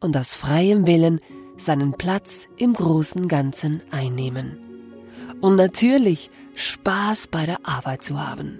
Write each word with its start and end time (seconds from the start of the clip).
und 0.00 0.16
aus 0.16 0.34
freiem 0.34 0.86
Willen 0.86 1.20
seinen 1.56 1.92
Platz 1.92 2.48
im 2.56 2.72
großen 2.72 3.28
Ganzen 3.28 3.82
einnehmen. 3.90 4.58
Und 5.40 5.56
natürlich 5.56 6.30
Spaß 6.54 7.28
bei 7.28 7.46
der 7.46 7.58
Arbeit 7.64 8.04
zu 8.04 8.20
haben. 8.20 8.58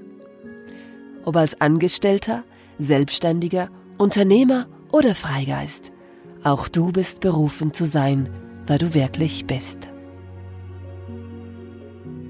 Ob 1.24 1.36
als 1.36 1.60
Angestellter, 1.60 2.44
Selbstständiger, 2.78 3.70
Unternehmer 3.98 4.66
oder 4.92 5.14
Freigeist, 5.14 5.92
auch 6.44 6.68
du 6.68 6.92
bist 6.92 7.20
berufen 7.20 7.74
zu 7.74 7.84
sein, 7.84 8.30
wer 8.66 8.78
du 8.78 8.94
wirklich 8.94 9.46
bist. 9.46 9.88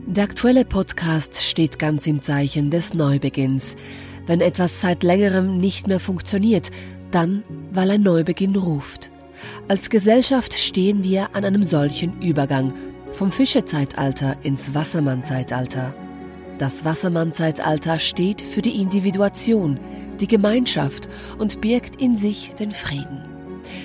Der 0.06 0.24
aktuelle 0.24 0.64
Podcast 0.64 1.42
steht 1.42 1.78
ganz 1.78 2.06
im 2.06 2.22
Zeichen 2.22 2.70
des 2.70 2.94
Neubeginns. 2.94 3.76
Wenn 4.26 4.40
etwas 4.40 4.80
seit 4.80 5.02
längerem 5.02 5.58
nicht 5.58 5.86
mehr 5.86 6.00
funktioniert, 6.00 6.70
dann 7.10 7.42
weil 7.72 7.90
ein 7.90 8.02
Neubeginn 8.02 8.56
ruft. 8.56 9.10
Als 9.68 9.90
Gesellschaft 9.90 10.54
stehen 10.54 11.04
wir 11.04 11.34
an 11.34 11.44
einem 11.44 11.62
solchen 11.62 12.20
Übergang 12.20 12.72
vom 13.12 13.32
Fischezeitalter 13.32 14.36
ins 14.42 14.74
Wassermannzeitalter. 14.74 15.94
Das 16.58 16.84
Wassermannzeitalter 16.84 17.98
steht 17.98 18.40
für 18.40 18.62
die 18.62 18.80
Individuation, 18.80 19.78
die 20.20 20.26
Gemeinschaft 20.26 21.08
und 21.38 21.60
birgt 21.60 22.00
in 22.00 22.16
sich 22.16 22.54
den 22.58 22.72
Frieden. 22.72 23.22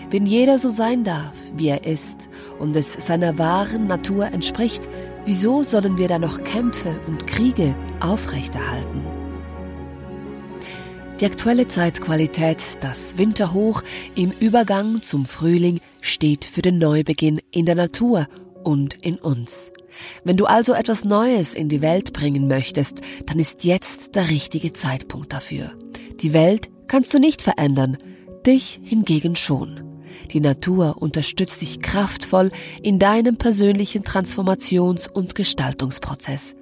Wenn 0.09 0.25
jeder 0.25 0.57
so 0.57 0.69
sein 0.69 1.03
darf, 1.03 1.33
wie 1.55 1.67
er 1.67 1.85
ist 1.85 2.29
und 2.59 2.75
es 2.75 2.93
seiner 2.93 3.37
wahren 3.37 3.87
Natur 3.87 4.25
entspricht, 4.27 4.89
wieso 5.25 5.63
sollen 5.63 5.97
wir 5.97 6.07
da 6.07 6.19
noch 6.19 6.43
Kämpfe 6.43 6.99
und 7.07 7.27
Kriege 7.27 7.75
aufrechterhalten? 7.99 9.12
Die 11.23 11.27
aktuelle 11.27 11.67
Zeitqualität, 11.67 12.61
das 12.81 13.17
Winterhoch 13.17 13.81
im 14.13 14.31
Übergang 14.31 15.01
zum 15.01 15.25
Frühling, 15.25 15.79
steht 16.01 16.43
für 16.43 16.61
den 16.61 16.79
Neubeginn 16.79 17.39
in 17.49 17.65
der 17.65 17.75
Natur 17.75 18.27
und 18.65 18.95
in 19.01 19.15
uns. 19.15 19.71
Wenn 20.25 20.35
du 20.35 20.43
also 20.43 20.73
etwas 20.73 21.05
Neues 21.05 21.55
in 21.55 21.69
die 21.69 21.81
Welt 21.81 22.11
bringen 22.11 22.49
möchtest, 22.49 22.99
dann 23.25 23.39
ist 23.39 23.63
jetzt 23.63 24.15
der 24.15 24.29
richtige 24.29 24.73
Zeitpunkt 24.73 25.31
dafür. 25.31 25.71
Die 26.19 26.33
Welt 26.33 26.69
kannst 26.89 27.13
du 27.13 27.19
nicht 27.19 27.41
verändern, 27.41 27.95
dich 28.45 28.81
hingegen 28.83 29.37
schon. 29.37 29.79
Die 30.33 30.41
Natur 30.41 31.01
unterstützt 31.01 31.61
dich 31.61 31.79
kraftvoll 31.79 32.51
in 32.81 32.99
deinem 32.99 33.37
persönlichen 33.37 34.03
Transformations- 34.03 35.09
und 35.09 35.35
Gestaltungsprozess. 35.35 36.53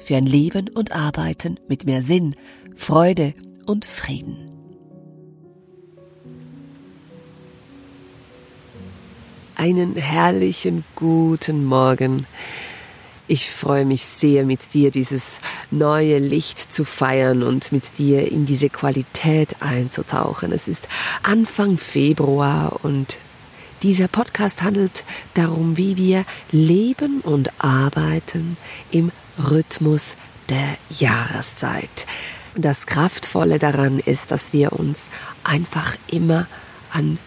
Für 0.00 0.16
ein 0.16 0.26
Leben 0.26 0.68
und 0.70 0.92
Arbeiten 0.92 1.60
mit 1.68 1.84
mehr 1.84 2.00
Sinn, 2.00 2.34
Freude 2.80 3.34
und 3.66 3.84
Frieden. 3.84 4.48
Einen 9.54 9.94
herrlichen 9.96 10.84
guten 10.96 11.66
Morgen. 11.66 12.26
Ich 13.28 13.50
freue 13.50 13.84
mich 13.84 14.06
sehr, 14.06 14.44
mit 14.46 14.72
dir 14.72 14.90
dieses 14.90 15.40
neue 15.70 16.18
Licht 16.18 16.72
zu 16.72 16.86
feiern 16.86 17.42
und 17.42 17.70
mit 17.70 17.98
dir 17.98 18.32
in 18.32 18.46
diese 18.46 18.70
Qualität 18.70 19.56
einzutauchen. 19.60 20.50
Es 20.50 20.66
ist 20.66 20.88
Anfang 21.22 21.76
Februar 21.76 22.82
und 22.82 23.18
dieser 23.82 24.08
Podcast 24.08 24.62
handelt 24.62 25.04
darum, 25.34 25.76
wie 25.76 25.98
wir 25.98 26.24
leben 26.50 27.20
und 27.20 27.50
arbeiten 27.62 28.56
im 28.90 29.12
Rhythmus 29.38 30.16
der 30.48 30.78
Jahreszeit. 30.88 32.06
Das 32.56 32.86
Kraftvolle 32.86 33.58
daran 33.58 34.00
ist, 34.00 34.30
dass 34.30 34.52
wir 34.52 34.72
uns 34.72 35.08
einfach 35.44 35.96
immer 36.08 36.46
an 36.92 37.18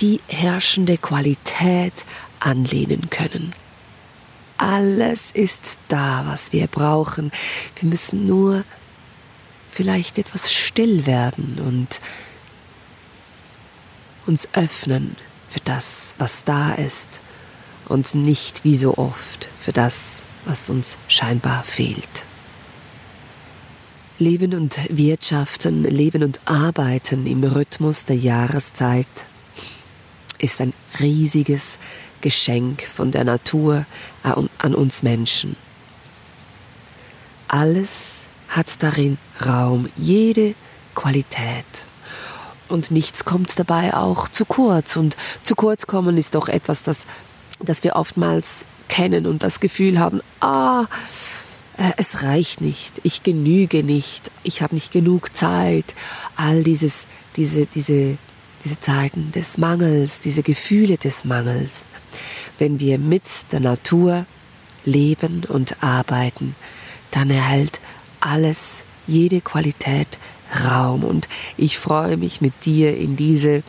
die 0.00 0.20
herrschende 0.26 0.98
Qualität 0.98 1.94
anlehnen 2.40 3.08
können. 3.10 3.54
Alles 4.58 5.30
ist 5.30 5.78
da, 5.88 6.24
was 6.26 6.52
wir 6.52 6.66
brauchen. 6.66 7.30
Wir 7.76 7.88
müssen 7.88 8.26
nur 8.26 8.64
vielleicht 9.70 10.18
etwas 10.18 10.52
still 10.52 11.06
werden 11.06 11.60
und 11.64 12.00
uns 14.26 14.48
öffnen 14.52 15.16
für 15.48 15.60
das, 15.60 16.14
was 16.18 16.44
da 16.44 16.72
ist 16.74 17.20
und 17.86 18.14
nicht 18.14 18.64
wie 18.64 18.76
so 18.76 18.96
oft 18.98 19.50
für 19.58 19.72
das, 19.72 20.26
was 20.44 20.70
uns 20.70 20.98
scheinbar 21.08 21.64
fehlt. 21.64 22.26
Leben 24.22 24.54
und 24.54 24.78
Wirtschaften, 24.88 25.82
Leben 25.82 26.22
und 26.22 26.40
Arbeiten 26.44 27.26
im 27.26 27.42
Rhythmus 27.42 28.04
der 28.04 28.14
Jahreszeit 28.14 29.08
ist 30.38 30.60
ein 30.60 30.72
riesiges 31.00 31.80
Geschenk 32.20 32.82
von 32.82 33.10
der 33.10 33.24
Natur 33.24 33.84
an 34.22 34.74
uns 34.76 35.02
Menschen. 35.02 35.56
Alles 37.48 38.20
hat 38.48 38.80
darin 38.80 39.18
Raum, 39.44 39.88
jede 39.96 40.54
Qualität. 40.94 41.86
Und 42.68 42.92
nichts 42.92 43.24
kommt 43.24 43.58
dabei 43.58 43.92
auch 43.92 44.28
zu 44.28 44.44
kurz. 44.44 44.94
Und 44.96 45.16
zu 45.42 45.56
kurz 45.56 45.88
kommen 45.88 46.16
ist 46.16 46.36
doch 46.36 46.48
etwas, 46.48 46.84
das, 46.84 47.06
das 47.58 47.82
wir 47.82 47.96
oftmals 47.96 48.66
kennen 48.86 49.26
und 49.26 49.42
das 49.42 49.58
Gefühl 49.58 49.98
haben, 49.98 50.20
ah, 50.38 50.86
es 51.96 52.22
reicht 52.22 52.60
nicht, 52.60 53.00
ich 53.02 53.22
genüge 53.22 53.82
nicht, 53.82 54.30
ich 54.42 54.62
habe 54.62 54.74
nicht 54.74 54.92
genug 54.92 55.34
Zeit, 55.34 55.94
all 56.36 56.62
dieses, 56.62 57.06
diese, 57.36 57.66
diese, 57.66 58.18
diese 58.64 58.80
Zeiten 58.80 59.32
des 59.32 59.58
Mangels, 59.58 60.20
diese 60.20 60.42
Gefühle 60.42 60.96
des 60.96 61.24
Mangels. 61.24 61.84
Wenn 62.58 62.78
wir 62.78 62.98
mit 62.98 63.24
der 63.50 63.60
Natur 63.60 64.26
leben 64.84 65.44
und 65.48 65.82
arbeiten, 65.82 66.54
dann 67.10 67.30
erhält 67.30 67.80
alles, 68.20 68.84
jede 69.06 69.40
Qualität 69.40 70.18
Raum. 70.64 71.02
Und 71.02 71.28
ich 71.56 71.78
freue 71.78 72.16
mich 72.16 72.40
mit 72.40 72.52
dir 72.64 72.96
in 72.96 73.16
diese, 73.16 73.62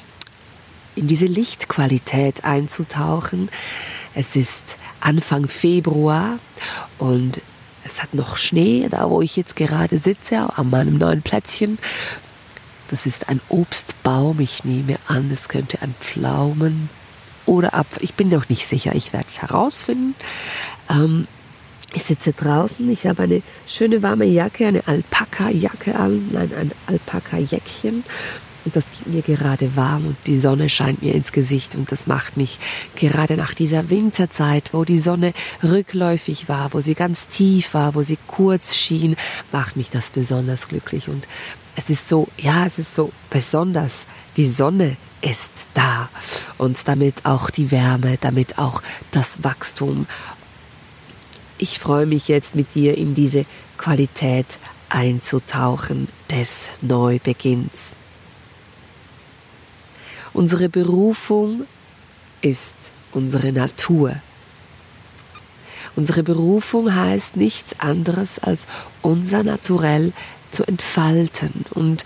in 0.96 1.08
diese 1.08 1.26
Lichtqualität 1.26 2.44
einzutauchen. 2.44 3.50
Es 4.14 4.36
ist 4.36 4.78
Anfang 5.00 5.48
Februar 5.48 6.38
und 7.00 7.42
es 7.86 8.02
hat 8.02 8.14
noch 8.14 8.38
Schnee, 8.38 8.88
da 8.90 9.10
wo 9.10 9.22
ich 9.22 9.36
jetzt 9.36 9.56
gerade 9.56 10.00
sitze, 10.00 10.58
an 10.58 10.70
meinem 10.70 10.98
neuen 10.98 11.22
Plätzchen. 11.22 11.78
Das 12.90 13.06
ist 13.06 13.30
ein 13.30 13.42
Obstbaum. 13.50 14.40
Ich 14.40 14.64
nehme 14.64 14.98
an, 15.08 15.30
es 15.32 15.50
könnte 15.50 15.82
ein 15.82 15.96
Pflaumen 16.00 16.90
oder 17.46 17.74
Apfel. 17.74 18.04
Ich 18.04 18.14
bin 18.14 18.30
noch 18.30 18.50
nicht 18.50 18.68
sicher. 18.68 18.94
Ich 18.96 19.14
werde 19.14 19.26
es 19.28 19.42
herausfinden. 19.42 20.16
Ähm, 20.90 21.28
ich 21.94 22.04
sitze 22.04 22.34
draußen. 22.34 22.90
Ich 22.90 23.06
habe 23.06 23.24
eine 23.24 23.42
schöne 23.68 24.02
warme 24.02 24.26
Jacke, 24.26 24.68
eine 24.68 24.88
Alpaka-Jacke 24.88 25.96
an, 25.96 26.30
nein, 26.32 26.52
ein 26.60 26.72
Alpaka-Jäckchen. 26.88 28.04
Und 28.66 28.76
das 28.76 28.86
gibt 28.92 29.08
mir 29.08 29.22
gerade 29.22 29.76
warm 29.76 30.08
und 30.08 30.18
die 30.26 30.38
Sonne 30.38 30.70
scheint 30.70 31.02
mir 31.02 31.14
ins 31.14 31.32
Gesicht 31.32 31.76
und 31.76 31.92
das 31.92 32.08
macht 32.08 32.38
mich 32.38 32.60
gerade 32.96 33.36
nach 33.36 33.54
dieser 33.54 33.90
Winterzeit, 33.90 34.70
wo 34.74 34.86
die 34.86 35.00
Sonne 35.00 35.34
rückläufig 35.62 36.48
war, 36.48 36.74
wo 36.74 36.80
sie 36.80 36.96
ganz 36.96 37.28
tief 37.28 37.74
war, 37.74 37.94
wo 37.94 38.02
sie 38.02 38.18
kurz 38.28 38.76
schien, 38.76 39.18
macht 39.52 39.76
mich 39.76 39.90
das 39.90 40.12
besonders 40.12 40.70
glücklich 40.70 41.10
und 41.10 41.28
es 41.76 41.90
ist 41.90 42.08
so, 42.08 42.28
ja, 42.38 42.66
es 42.66 42.80
ist 42.80 42.94
so 42.94 43.12
besonders. 43.30 44.06
Die 44.38 44.46
Sonne 44.46 44.96
ist 45.22 45.52
da 45.74 46.10
und 46.58 46.88
damit 46.88 47.26
auch 47.26 47.50
die 47.50 47.72
Wärme, 47.72 48.18
damit 48.20 48.60
auch 48.60 48.82
das 49.12 49.44
Wachstum. 49.44 50.08
Ich 51.58 51.80
freue 51.80 52.06
mich 52.06 52.28
jetzt 52.28 52.56
mit 52.56 52.76
dir 52.76 52.98
in 52.98 53.16
diese 53.16 53.44
Qualität 53.78 54.60
einzutauchen 54.90 56.08
des 56.30 56.72
Neubeginns. 56.82 57.98
Unsere 60.34 60.68
Berufung 60.70 61.66
ist 62.42 62.76
unsere 63.12 63.52
Natur. 63.52 64.16
Unsere 65.96 66.24
Berufung 66.24 66.96
heißt 66.96 67.38
nichts 67.38 67.80
anderes 67.80 68.40
als 68.40 68.68
unser 69.04 69.44
Naturell 69.44 70.12
zu 70.50 70.66
entfalten. 70.66 71.66
Und 71.72 72.04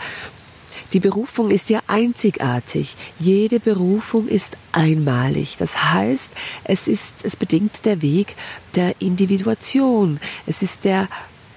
die 0.94 1.00
Berufung 1.00 1.52
ist 1.52 1.70
ja 1.70 1.82
einzigartig. 1.88 2.96
Jede 3.18 3.62
Berufung 3.62 4.28
ist 4.28 4.58
einmalig. 4.74 5.56
Das 5.58 5.92
heißt, 5.92 6.32
es 6.66 6.88
ist, 6.88 7.14
es 7.24 7.38
bedingt 7.38 7.86
der 7.86 8.02
Weg 8.02 8.36
der 8.76 9.02
Individuation. 9.02 10.20
Es 10.46 10.62
ist 10.62 10.84
der, 10.84 11.08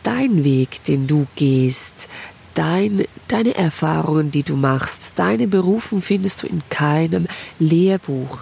dein 0.05 0.45
Weg, 0.45 0.85
den 0.85 1.09
du 1.09 1.27
gehst, 1.35 2.09
dein, 2.55 3.05
deine 3.29 3.55
Erfahrungen, 3.55 4.31
die 4.31 4.43
du 4.43 4.57
machst, 4.57 5.13
deine 5.17 5.47
Berufung 5.47 6.03
findest 6.03 6.43
du 6.43 6.47
in 6.47 6.63
keinem 6.69 7.27
Lehrbuch. 7.59 8.41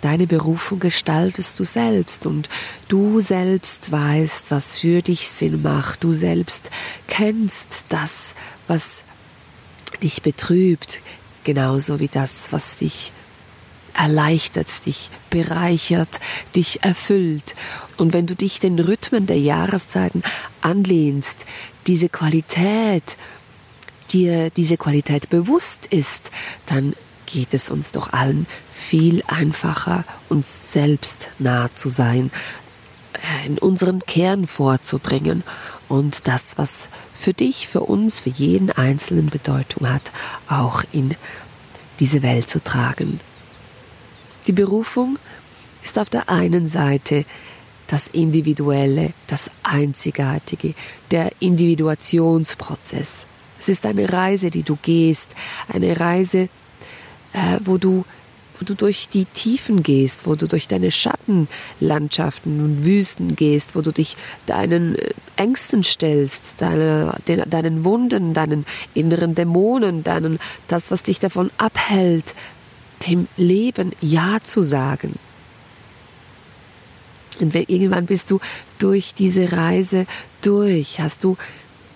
Deine 0.00 0.26
Berufung 0.26 0.80
gestaltest 0.80 1.60
du 1.60 1.64
selbst 1.64 2.26
und 2.26 2.48
du 2.88 3.20
selbst 3.20 3.92
weißt, 3.92 4.50
was 4.50 4.80
für 4.80 5.00
dich 5.00 5.28
Sinn 5.28 5.62
macht. 5.62 6.02
Du 6.02 6.12
selbst 6.12 6.70
kennst 7.06 7.84
das, 7.88 8.34
was 8.66 9.04
dich 10.02 10.22
betrübt, 10.22 11.00
genauso 11.44 12.00
wie 12.00 12.08
das, 12.08 12.48
was 12.50 12.76
dich 12.78 13.12
erleichtert, 13.94 14.86
dich 14.86 15.10
bereichert, 15.30 16.20
dich 16.54 16.82
erfüllt. 16.82 17.54
Und 17.96 18.12
wenn 18.12 18.26
du 18.26 18.34
dich 18.34 18.60
den 18.60 18.78
Rhythmen 18.78 19.26
der 19.26 19.38
Jahreszeiten 19.38 20.22
anlehnst, 20.60 21.46
diese 21.86 22.08
Qualität, 22.08 23.16
dir 24.12 24.50
diese 24.50 24.76
Qualität 24.76 25.30
bewusst 25.30 25.86
ist, 25.86 26.30
dann 26.66 26.94
geht 27.26 27.54
es 27.54 27.70
uns 27.70 27.92
doch 27.92 28.12
allen 28.12 28.46
viel 28.70 29.22
einfacher, 29.26 30.04
uns 30.28 30.72
selbst 30.72 31.30
nah 31.38 31.70
zu 31.74 31.88
sein, 31.88 32.30
äh, 33.14 33.46
in 33.46 33.58
unseren 33.58 34.00
Kern 34.00 34.46
vorzudringen 34.46 35.42
und 35.88 36.26
das, 36.26 36.58
was 36.58 36.88
für 37.14 37.32
dich, 37.32 37.68
für 37.68 37.80
uns, 37.80 38.20
für 38.20 38.30
jeden 38.30 38.70
Einzelnen 38.70 39.26
Bedeutung 39.26 39.88
hat, 39.88 40.12
auch 40.48 40.82
in 40.92 41.14
diese 42.00 42.22
Welt 42.22 42.48
zu 42.48 42.62
tragen. 42.62 43.20
Die 44.46 44.52
Berufung 44.52 45.18
ist 45.82 45.98
auf 45.98 46.10
der 46.10 46.28
einen 46.28 46.66
Seite 46.66 47.24
das 47.86 48.08
Individuelle, 48.08 49.12
das 49.26 49.50
Einzigartige, 49.62 50.74
der 51.10 51.30
Individuationsprozess. 51.40 53.26
Es 53.60 53.68
ist 53.68 53.86
eine 53.86 54.12
Reise, 54.12 54.50
die 54.50 54.62
du 54.62 54.76
gehst, 54.80 55.34
eine 55.68 56.00
Reise, 56.00 56.48
äh, 57.32 57.58
wo 57.64 57.78
du 57.78 58.04
wo 58.58 58.64
du 58.64 58.74
durch 58.74 59.08
die 59.08 59.24
Tiefen 59.24 59.82
gehst, 59.82 60.24
wo 60.24 60.36
du 60.36 60.46
durch 60.46 60.68
deine 60.68 60.92
Schattenlandschaften 60.92 62.64
und 62.64 62.84
Wüsten 62.84 63.34
gehst, 63.34 63.74
wo 63.74 63.80
du 63.80 63.90
dich 63.90 64.16
deinen 64.46 64.94
äh, 64.94 65.14
Ängsten 65.34 65.82
stellst, 65.82 66.54
deine, 66.58 67.16
den, 67.26 67.42
deinen 67.50 67.84
Wunden, 67.84 68.34
deinen 68.34 68.64
inneren 68.94 69.34
Dämonen, 69.34 70.04
deinen, 70.04 70.38
das, 70.68 70.92
was 70.92 71.02
dich 71.02 71.18
davon 71.18 71.50
abhält, 71.58 72.36
dem 73.06 73.28
Leben 73.36 73.92
Ja 74.00 74.38
zu 74.42 74.62
sagen. 74.62 75.18
Und 77.40 77.54
irgendwann 77.54 78.06
bist 78.06 78.30
du 78.30 78.40
durch 78.78 79.14
diese 79.14 79.52
Reise 79.52 80.06
durch, 80.42 81.00
hast 81.00 81.24
du 81.24 81.36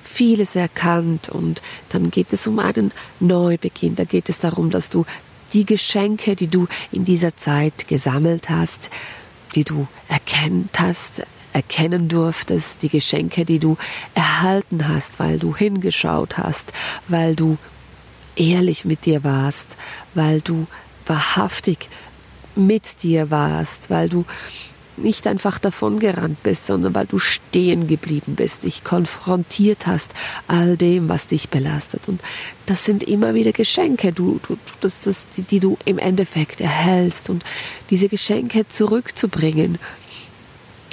vieles 0.02 0.56
erkannt 0.56 1.28
und 1.28 1.60
dann 1.90 2.10
geht 2.10 2.32
es 2.32 2.46
um 2.46 2.58
einen 2.58 2.92
Neubeginn. 3.20 3.96
Da 3.96 4.04
geht 4.04 4.28
es 4.28 4.38
darum, 4.38 4.70
dass 4.70 4.88
du 4.88 5.04
die 5.52 5.66
Geschenke, 5.66 6.36
die 6.36 6.48
du 6.48 6.68
in 6.90 7.04
dieser 7.04 7.36
Zeit 7.36 7.86
gesammelt 7.86 8.48
hast, 8.48 8.90
die 9.54 9.64
du 9.64 9.86
erkennt 10.08 10.80
hast, 10.80 11.26
erkennen 11.52 12.08
durftest, 12.08 12.82
die 12.82 12.88
Geschenke, 12.88 13.44
die 13.44 13.58
du 13.58 13.76
erhalten 14.14 14.88
hast, 14.88 15.18
weil 15.18 15.38
du 15.38 15.54
hingeschaut 15.54 16.38
hast, 16.38 16.72
weil 17.08 17.36
du 17.36 17.58
ehrlich 18.36 18.84
mit 18.84 19.06
dir 19.06 19.24
warst, 19.24 19.76
weil 20.14 20.40
du 20.40 20.66
wahrhaftig 21.06 21.88
mit 22.54 23.02
dir 23.02 23.30
warst, 23.30 23.90
weil 23.90 24.08
du 24.08 24.24
nicht 24.96 25.26
einfach 25.26 25.58
davongerannt 25.58 26.42
bist, 26.42 26.66
sondern 26.66 26.94
weil 26.94 27.06
du 27.06 27.18
stehen 27.18 27.86
geblieben 27.86 28.34
bist, 28.34 28.64
dich 28.64 28.82
konfrontiert 28.82 29.86
hast, 29.86 30.12
all 30.48 30.76
dem, 30.76 31.08
was 31.08 31.26
dich 31.26 31.48
belastet. 31.50 32.08
Und 32.08 32.20
das 32.64 32.84
sind 32.84 33.02
immer 33.02 33.34
wieder 33.34 33.52
Geschenke, 33.52 34.12
du, 34.12 34.40
du, 34.46 34.56
das, 34.80 35.02
das, 35.02 35.26
die, 35.36 35.42
die 35.42 35.60
du 35.60 35.76
im 35.84 35.98
Endeffekt 35.98 36.60
erhältst. 36.60 37.30
Und 37.30 37.44
diese 37.90 38.08
Geschenke 38.08 38.66
zurückzubringen 38.68 39.78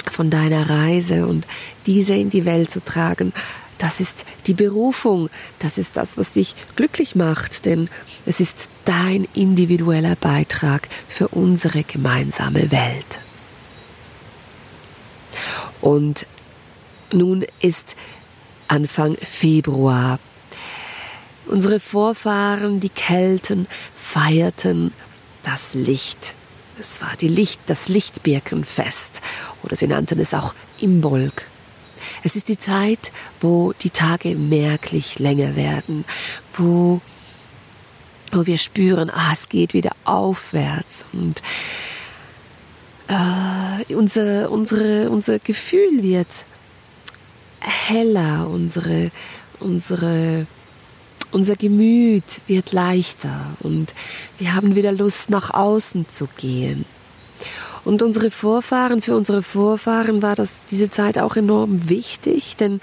von 0.06 0.28
deiner 0.28 0.68
Reise 0.68 1.26
und 1.26 1.46
diese 1.86 2.14
in 2.14 2.28
die 2.28 2.44
Welt 2.44 2.70
zu 2.70 2.84
tragen, 2.84 3.32
das 3.78 4.00
ist 4.00 4.24
die 4.46 4.54
Berufung, 4.54 5.30
das 5.58 5.78
ist 5.78 5.96
das, 5.96 6.16
was 6.16 6.32
dich 6.32 6.54
glücklich 6.76 7.14
macht, 7.14 7.66
denn 7.66 7.88
es 8.26 8.40
ist 8.40 8.68
dein 8.84 9.26
individueller 9.34 10.16
Beitrag 10.16 10.88
für 11.08 11.28
unsere 11.28 11.82
gemeinsame 11.82 12.70
Welt. 12.70 13.18
Und 15.80 16.26
nun 17.12 17.44
ist 17.60 17.96
Anfang 18.68 19.16
Februar. 19.16 20.18
Unsere 21.46 21.78
Vorfahren, 21.78 22.80
die 22.80 22.88
Kelten, 22.88 23.66
feierten 23.94 24.92
das 25.42 25.74
Licht. 25.74 26.34
Es 26.80 27.02
war 27.02 27.14
die 27.20 27.28
Licht, 27.28 27.60
das 27.66 27.88
Lichtbirkenfest 27.88 29.20
oder 29.62 29.76
sie 29.76 29.86
nannten 29.86 30.18
es 30.18 30.34
auch 30.34 30.54
Imbolg. 30.80 31.48
Es 32.22 32.36
ist 32.36 32.48
die 32.48 32.58
Zeit, 32.58 33.12
wo 33.40 33.72
die 33.72 33.90
Tage 33.90 34.36
merklich 34.36 35.18
länger 35.18 35.56
werden, 35.56 36.04
wo, 36.54 37.00
wo 38.32 38.46
wir 38.46 38.58
spüren, 38.58 39.10
ah, 39.10 39.32
es 39.32 39.48
geht 39.48 39.74
wieder 39.74 39.92
aufwärts 40.04 41.04
und 41.12 41.42
äh, 43.08 43.94
unser, 43.94 44.50
unsere, 44.50 45.10
unser 45.10 45.38
Gefühl 45.38 46.02
wird 46.02 46.28
heller, 47.60 48.48
unsere, 48.48 49.10
unsere, 49.60 50.46
unser 51.30 51.56
Gemüt 51.56 52.40
wird 52.46 52.72
leichter 52.72 53.56
und 53.60 53.94
wir 54.38 54.54
haben 54.54 54.74
wieder 54.74 54.92
Lust, 54.92 55.30
nach 55.30 55.50
außen 55.50 56.08
zu 56.08 56.28
gehen. 56.36 56.84
Und 57.84 58.02
unsere 58.02 58.30
Vorfahren, 58.30 59.02
für 59.02 59.14
unsere 59.14 59.42
Vorfahren 59.42 60.22
war 60.22 60.34
das 60.34 60.62
diese 60.70 60.88
Zeit 60.88 61.18
auch 61.18 61.36
enorm 61.36 61.88
wichtig, 61.88 62.56
denn 62.56 62.80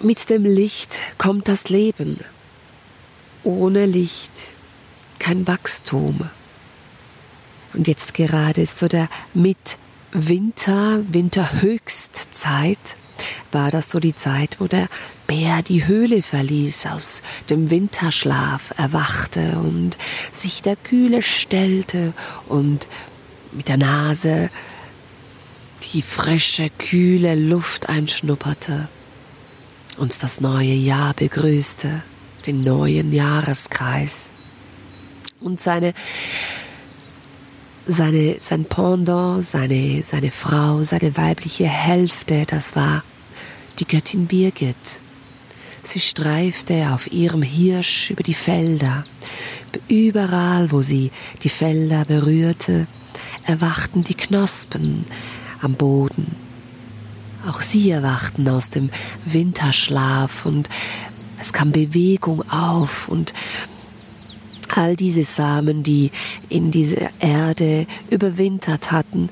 mit 0.00 0.30
dem 0.30 0.44
Licht 0.44 0.96
kommt 1.16 1.48
das 1.48 1.68
Leben. 1.68 2.18
Ohne 3.44 3.86
Licht 3.86 4.32
kein 5.18 5.46
Wachstum. 5.46 6.28
Und 7.74 7.86
jetzt 7.86 8.14
gerade 8.14 8.62
ist 8.62 8.78
so 8.78 8.88
der 8.88 9.08
Mitwinter, 9.34 11.02
Winterhöchstzeit, 11.08 12.78
war 13.52 13.70
das 13.70 13.90
so 13.90 14.00
die 14.00 14.14
Zeit, 14.14 14.56
wo 14.60 14.66
der 14.66 14.88
Bär 15.26 15.62
die 15.62 15.86
Höhle 15.86 16.22
verließ, 16.22 16.86
aus 16.86 17.22
dem 17.50 17.70
Winterschlaf 17.70 18.72
erwachte 18.76 19.58
und 19.58 19.98
sich 20.32 20.62
der 20.62 20.76
Kühle 20.76 21.22
stellte 21.22 22.12
und 22.48 22.88
mit 23.52 23.68
der 23.68 23.76
Nase 23.76 24.50
die 25.92 26.02
frische, 26.02 26.70
kühle 26.78 27.34
Luft 27.34 27.88
einschnupperte 27.88 28.88
und 29.96 30.22
das 30.22 30.40
neue 30.40 30.74
Jahr 30.74 31.14
begrüßte, 31.14 32.02
den 32.46 32.62
neuen 32.62 33.12
Jahreskreis. 33.12 34.30
Und 35.40 35.60
seine 35.60 35.94
seine, 37.88 38.36
sein 38.38 38.66
Pendant, 38.66 39.42
seine, 39.42 40.02
seine 40.04 40.30
Frau, 40.30 40.84
seine 40.84 41.16
weibliche 41.16 41.66
Hälfte, 41.66 42.44
das 42.46 42.76
war 42.76 43.02
die 43.78 43.86
Göttin 43.86 44.26
Birgit. 44.26 45.00
Sie 45.82 46.00
streifte 46.00 46.90
auf 46.92 47.10
ihrem 47.10 47.42
Hirsch 47.42 48.10
über 48.10 48.22
die 48.22 48.34
Felder. 48.34 49.04
Überall, 49.88 50.70
wo 50.70 50.82
sie 50.82 51.10
die 51.42 51.48
Felder 51.48 52.04
berührte, 52.04 52.86
erwachten 53.44 54.04
die 54.04 54.14
Knospen 54.14 55.06
am 55.62 55.74
Boden. 55.74 56.36
Auch 57.46 57.62
sie 57.62 57.90
erwachten 57.90 58.48
aus 58.48 58.68
dem 58.68 58.90
Winterschlaf 59.24 60.44
und 60.44 60.68
es 61.40 61.52
kam 61.52 61.72
Bewegung 61.72 62.48
auf 62.50 63.08
und 63.08 63.32
all 64.68 64.96
diese 64.96 65.22
Samen, 65.22 65.82
die 65.82 66.10
in 66.48 66.70
dieser 66.70 67.10
Erde 67.20 67.86
überwintert 68.10 68.92
hatten, 68.92 69.30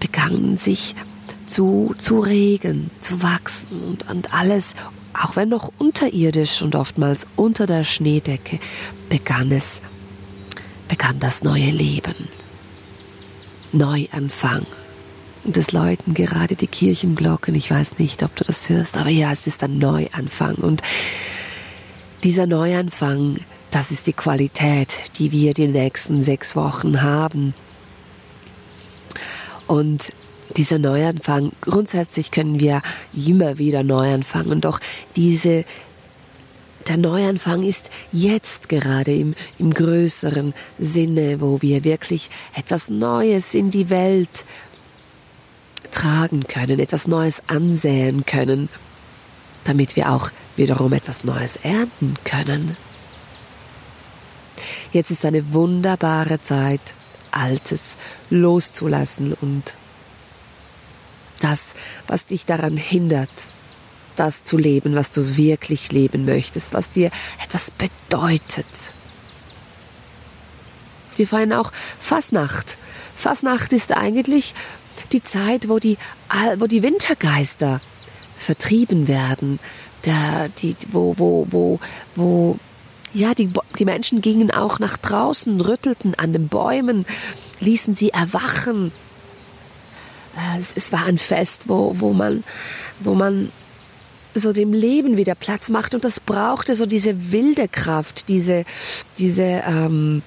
begannen 0.00 0.56
sich 0.56 0.94
zu, 1.46 1.94
zu 1.98 2.20
regen, 2.20 2.90
zu 3.00 3.22
wachsen 3.22 3.82
und, 3.82 4.08
und 4.08 4.34
alles, 4.34 4.74
auch 5.12 5.36
wenn 5.36 5.50
noch 5.50 5.70
unterirdisch 5.78 6.62
und 6.62 6.74
oftmals 6.74 7.26
unter 7.36 7.66
der 7.66 7.84
Schneedecke, 7.84 8.58
begann 9.08 9.52
es, 9.52 9.80
begann 10.88 11.18
das 11.20 11.42
neue 11.42 11.70
Leben. 11.70 12.14
Neuanfang. 13.72 14.66
Und 15.44 15.56
es 15.56 15.72
läuten 15.72 16.14
gerade 16.14 16.54
die 16.54 16.66
Kirchenglocken. 16.66 17.54
Ich 17.54 17.70
weiß 17.70 17.98
nicht, 17.98 18.22
ob 18.22 18.34
du 18.36 18.44
das 18.44 18.68
hörst, 18.68 18.96
aber 18.96 19.10
ja, 19.10 19.32
es 19.32 19.46
ist 19.46 19.62
ein 19.64 19.78
Neuanfang. 19.78 20.54
Und 20.56 20.82
dieser 22.22 22.46
Neuanfang, 22.46 23.38
das 23.72 23.90
ist 23.90 24.06
die 24.06 24.12
Qualität, 24.12 25.10
die 25.18 25.32
wir 25.32 25.54
die 25.54 25.66
nächsten 25.66 26.22
sechs 26.22 26.54
Wochen 26.54 27.00
haben. 27.02 27.54
Und 29.66 30.12
dieser 30.58 30.78
Neuanfang, 30.78 31.52
grundsätzlich 31.62 32.30
können 32.30 32.60
wir 32.60 32.82
immer 33.14 33.56
wieder 33.56 33.82
neu 33.82 34.12
anfangen, 34.12 34.60
doch 34.60 34.78
diese, 35.16 35.64
der 36.86 36.98
Neuanfang 36.98 37.62
ist 37.62 37.88
jetzt 38.12 38.68
gerade 38.68 39.14
im, 39.14 39.34
im 39.58 39.72
größeren 39.72 40.52
Sinne, 40.78 41.40
wo 41.40 41.62
wir 41.62 41.82
wirklich 41.82 42.28
etwas 42.54 42.90
Neues 42.90 43.54
in 43.54 43.70
die 43.70 43.88
Welt 43.88 44.44
tragen 45.90 46.46
können, 46.46 46.78
etwas 46.78 47.08
Neues 47.08 47.42
ansäen 47.46 48.26
können, 48.26 48.68
damit 49.64 49.96
wir 49.96 50.12
auch 50.12 50.30
wiederum 50.56 50.92
etwas 50.92 51.24
Neues 51.24 51.56
ernten 51.62 52.16
können. 52.24 52.76
Jetzt 54.92 55.10
ist 55.10 55.24
eine 55.24 55.52
wunderbare 55.52 56.40
Zeit, 56.40 56.94
Altes 57.30 57.96
loszulassen 58.30 59.32
und 59.40 59.74
das, 61.40 61.74
was 62.06 62.26
dich 62.26 62.44
daran 62.44 62.76
hindert, 62.76 63.30
das 64.16 64.44
zu 64.44 64.58
leben, 64.58 64.94
was 64.94 65.10
du 65.10 65.36
wirklich 65.36 65.90
leben 65.92 66.24
möchtest, 66.24 66.72
was 66.74 66.90
dir 66.90 67.10
etwas 67.42 67.70
bedeutet. 67.70 68.66
Wir 71.16 71.26
feiern 71.26 71.52
auch 71.52 71.72
Fasnacht. 71.98 72.78
Fasnacht 73.14 73.72
ist 73.72 73.92
eigentlich 73.92 74.54
die 75.12 75.22
Zeit, 75.22 75.68
wo 75.68 75.78
die, 75.78 75.98
wo 76.58 76.66
die 76.66 76.82
Wintergeister 76.82 77.80
vertrieben 78.36 79.08
werden, 79.08 79.58
der, 80.04 80.48
die, 80.48 80.76
wo, 80.90 81.14
wo, 81.18 81.46
wo, 81.50 81.80
wo, 82.14 82.58
ja, 83.14 83.34
die, 83.34 83.50
die 83.78 83.84
Menschen 83.84 84.20
gingen 84.20 84.50
auch 84.50 84.78
nach 84.78 84.96
draußen, 84.96 85.60
rüttelten 85.60 86.14
an 86.14 86.32
den 86.32 86.48
Bäumen, 86.48 87.06
ließen 87.60 87.94
sie 87.94 88.10
erwachen. 88.10 88.92
Äh, 90.36 90.60
es, 90.60 90.72
es 90.74 90.92
war 90.92 91.04
ein 91.04 91.18
Fest, 91.18 91.64
wo, 91.66 92.00
wo 92.00 92.12
man, 92.12 92.44
wo 93.00 93.14
man 93.14 93.50
so 94.34 94.52
dem 94.52 94.72
Leben 94.72 95.16
wieder 95.16 95.34
Platz 95.34 95.68
macht 95.68 95.94
und 95.94 96.04
das 96.04 96.20
brauchte 96.20 96.74
so 96.74 96.86
diese 96.86 97.32
wilde 97.32 97.68
Kraft, 97.68 98.28
diese, 98.28 98.64
diese, 99.18 99.62
ähm, 99.66 100.22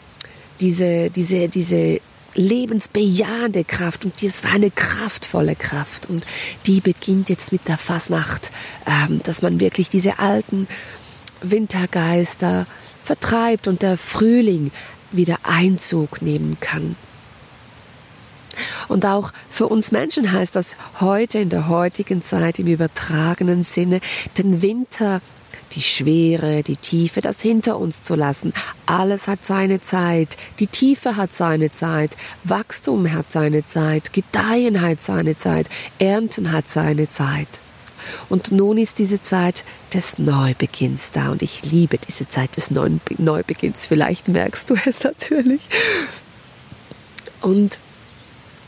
diese, 0.62 1.10
diese, 1.10 1.50
diese 1.50 2.00
lebensbejahende 2.36 3.64
Kraft 3.64 4.06
und 4.06 4.22
das 4.22 4.44
war 4.44 4.52
eine 4.52 4.70
kraftvolle 4.70 5.56
Kraft 5.56 6.10
und 6.10 6.26
die 6.68 6.82
beginnt 6.82 7.30
jetzt 7.30 7.52
mit 7.52 7.68
der 7.68 7.78
Fasnacht, 7.78 8.52
ähm, 8.86 9.22
dass 9.24 9.42
man 9.42 9.60
wirklich 9.60 9.90
diese 9.90 10.20
alten 10.20 10.68
Wintergeister 11.52 12.68
vertreibt 13.04 13.68
und 13.68 13.82
der 13.82 13.98
Frühling 13.98 14.72
wieder 15.12 15.38
Einzug 15.44 16.22
nehmen 16.22 16.58
kann. 16.60 16.96
Und 18.88 19.06
auch 19.06 19.32
für 19.50 19.68
uns 19.68 19.92
Menschen 19.92 20.32
heißt 20.32 20.56
das 20.56 20.78
heute 21.00 21.40
in 21.40 21.50
der 21.50 21.68
heutigen 21.68 22.22
Zeit 22.22 22.60
im 22.60 22.68
übertragenen 22.68 23.64
Sinne 23.64 24.00
den 24.38 24.62
Winter 24.62 25.22
die 25.74 25.82
Schwere, 25.82 26.64
die 26.64 26.78
Tiefe, 26.78 27.22
das 27.22 27.42
hinter 27.42 27.78
uns 27.78 28.02
zu 28.02 28.16
lassen. 28.16 28.54
Alles 28.86 29.28
hat 29.28 29.44
seine 29.44 29.82
Zeit. 29.82 30.38
Die 30.60 30.68
Tiefe 30.68 31.18
hat 31.18 31.34
seine 31.34 31.72
Zeit. 31.72 32.16
Wachstum 32.44 33.12
hat 33.12 33.30
seine 33.30 33.66
Zeit. 33.66 34.14
Gedeihen 34.14 34.82
hat 34.82 35.02
seine 35.02 35.38
Zeit. 35.38 35.68
Ernten 36.00 36.52
hat 36.52 36.70
seine 36.70 37.10
Zeit. 37.10 37.48
Und 38.30 38.52
nun 38.52 38.78
ist 38.78 39.00
diese 39.00 39.22
Zeit 39.22 39.64
des 39.94 40.18
Neubeginns 40.18 41.12
da 41.12 41.30
und 41.32 41.42
ich 41.42 41.64
liebe 41.64 41.98
diese 41.98 42.28
Zeit 42.28 42.56
des 42.58 42.72
Neubeginns. 42.72 43.88
Vielleicht 43.88 44.28
merkst 44.28 44.70
du 44.70 44.76
es 44.86 45.04
natürlich. 45.04 45.62
Und 47.42 47.80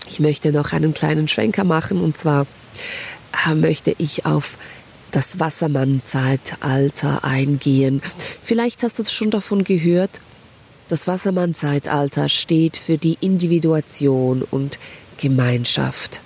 ich 0.08 0.20
möchte 0.20 0.52
noch 0.52 0.72
einen 0.74 0.94
kleinen 0.94 1.28
Schwenker 1.28 1.64
machen 1.64 2.02
und 2.02 2.18
zwar 2.18 2.48
äh, 3.46 3.56
möchte 3.56 3.94
ich 3.98 4.26
auf 4.26 4.58
das 5.12 5.40
Wassermann-Zeitalter 5.40 7.24
eingehen. 7.24 8.02
Vielleicht 8.44 8.84
hast 8.84 9.00
du 9.00 9.06
schon 9.06 9.32
davon 9.32 9.64
gehört. 9.64 10.22
Das 10.90 11.08
Wassermann-Zeitalter 11.08 12.30
steht 12.30 12.78
für 12.78 12.98
die 12.98 13.18
Individuation 13.20 14.44
und 14.44 14.80
Gemeinschaft. 15.18 16.22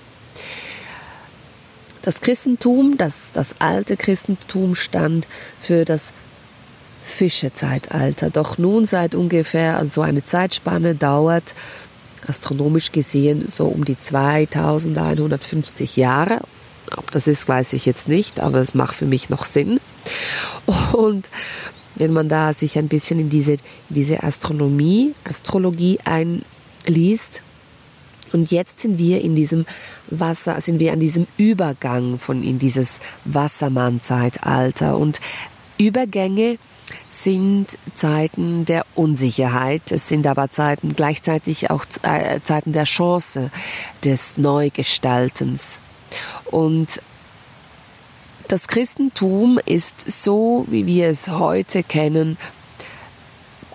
Das 2.02 2.20
Christentum, 2.20 2.98
das, 2.98 3.30
das 3.32 3.54
alte 3.60 3.96
Christentum 3.96 4.74
stand 4.74 5.26
für 5.60 5.84
das 5.84 6.12
Fischezeitalter. 7.00 8.30
Doch 8.30 8.58
nun 8.58 8.84
seit 8.84 9.14
ungefähr 9.14 9.84
so 9.84 10.02
eine 10.02 10.24
Zeitspanne 10.24 10.94
dauert 10.94 11.54
astronomisch 12.26 12.92
gesehen 12.92 13.48
so 13.48 13.66
um 13.66 13.84
die 13.84 13.98
2150 13.98 15.96
Jahre 15.96 16.42
ob 16.96 17.10
das 17.10 17.26
ist, 17.26 17.48
weiß 17.48 17.72
ich 17.74 17.86
jetzt 17.86 18.08
nicht, 18.08 18.40
aber 18.40 18.58
es 18.58 18.74
macht 18.74 18.94
für 18.94 19.06
mich 19.06 19.30
noch 19.30 19.44
Sinn. 19.44 19.80
Und 20.92 21.28
wenn 21.94 22.12
man 22.12 22.28
da 22.28 22.52
sich 22.52 22.78
ein 22.78 22.88
bisschen 22.88 23.18
in 23.18 23.28
diese, 23.28 23.52
in 23.52 23.60
diese 23.90 24.22
Astronomie, 24.22 25.14
Astrologie 25.24 25.98
einliest, 26.04 27.42
und 28.32 28.50
jetzt 28.50 28.80
sind 28.80 28.98
wir 28.98 29.20
in 29.20 29.36
diesem 29.36 29.66
Wasser, 30.08 30.60
sind 30.60 30.78
wir 30.80 30.92
an 30.92 31.00
diesem 31.00 31.26
Übergang 31.36 32.18
von 32.18 32.42
in 32.42 32.58
dieses 32.58 33.00
Wassermann-Zeitalter. 33.24 34.96
Und 34.96 35.20
Übergänge 35.78 36.58
sind 37.10 37.78
Zeiten 37.94 38.64
der 38.64 38.84
Unsicherheit. 38.94 39.92
Es 39.92 40.08
sind 40.08 40.26
aber 40.26 40.50
Zeiten 40.50 40.94
gleichzeitig 40.94 41.70
auch 41.70 41.84
äh, 42.02 42.40
Zeiten 42.42 42.72
der 42.72 42.84
Chance, 42.84 43.50
des 44.04 44.36
Neugestaltens. 44.38 45.78
Und 46.50 47.00
das 48.48 48.68
Christentum 48.68 49.58
ist 49.64 50.10
so, 50.10 50.66
wie 50.68 50.86
wir 50.86 51.08
es 51.08 51.28
heute 51.28 51.82
kennen, 51.82 52.36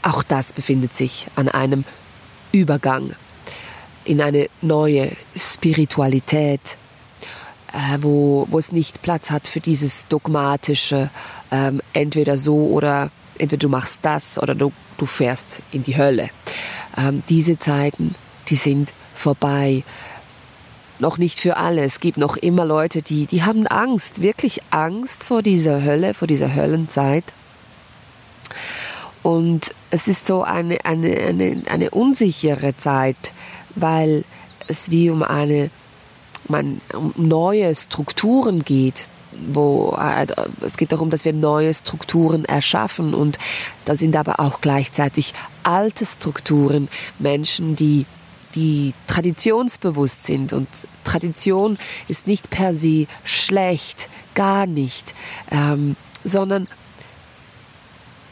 auch 0.03 0.23
das 0.23 0.53
befindet 0.53 0.95
sich 0.95 1.27
an 1.35 1.49
einem 1.49 1.83
Übergang 2.51 3.15
in 4.07 4.21
eine 4.21 4.49
neue 4.61 5.11
Spiritualität, 5.35 6.61
äh, 7.73 7.97
wo, 7.99 8.47
wo 8.49 8.57
es 8.57 8.71
nicht 8.71 9.01
Platz 9.01 9.29
hat 9.29 9.47
für 9.47 9.59
dieses 9.59 10.07
dogmatische, 10.07 11.09
ähm, 11.51 11.81
entweder 11.93 12.37
so 12.37 12.67
oder 12.67 13.11
entweder 13.37 13.59
du 13.59 13.69
machst 13.69 13.99
das 14.03 14.41
oder 14.41 14.55
du, 14.55 14.71
du 14.97 15.05
fährst 15.05 15.61
in 15.71 15.83
die 15.83 15.97
Hölle. 15.97 16.29
Ähm, 16.97 17.21
diese 17.29 17.59
Zeiten, 17.59 18.15
die 18.49 18.55
sind 18.55 18.93
vorbei 19.13 19.83
noch 20.99 21.17
nicht 21.17 21.39
für 21.39 21.57
alle. 21.57 21.83
Es 21.83 21.99
gibt 21.99 22.17
noch 22.17 22.37
immer 22.37 22.65
Leute, 22.65 23.01
die, 23.01 23.25
die 23.25 23.43
haben 23.43 23.67
Angst, 23.67 24.21
wirklich 24.21 24.61
Angst 24.71 25.23
vor 25.23 25.43
dieser 25.43 25.83
Hölle, 25.83 26.13
vor 26.13 26.27
dieser 26.27 26.55
Höllenzeit. 26.55 27.25
Und 29.21 29.75
es 29.91 30.07
ist 30.07 30.25
so 30.25 30.43
eine, 30.43 30.85
eine, 30.85 31.15
eine, 31.17 31.61
eine 31.69 31.89
unsichere 31.91 32.75
Zeit, 32.77 33.33
weil 33.79 34.23
es 34.67 34.91
wie 34.91 35.09
um 35.09 35.23
eine 35.23 35.69
man, 36.47 36.81
um 36.93 37.13
neue 37.17 37.75
Strukturen 37.75 38.63
geht, 38.63 39.09
wo 39.51 39.97
äh, 39.99 40.27
es 40.61 40.77
geht 40.77 40.91
darum, 40.91 41.09
dass 41.09 41.25
wir 41.25 41.33
neue 41.33 41.73
Strukturen 41.73 42.45
erschaffen 42.45 43.13
und 43.13 43.37
da 43.85 43.95
sind 43.95 44.15
aber 44.15 44.39
auch 44.39 44.61
gleichzeitig 44.61 45.33
alte 45.63 46.05
Strukturen, 46.05 46.87
Menschen, 47.19 47.75
die 47.75 48.05
die 48.55 48.93
traditionsbewusst 49.05 50.25
sind. 50.25 50.51
Und 50.51 50.67
Tradition 51.03 51.77
ist 52.07 52.25
nicht 52.25 52.49
per 52.49 52.73
se 52.73 53.05
schlecht, 53.23 54.09
gar 54.33 54.65
nicht, 54.65 55.13
ähm, 55.51 55.95
sondern 56.23 56.67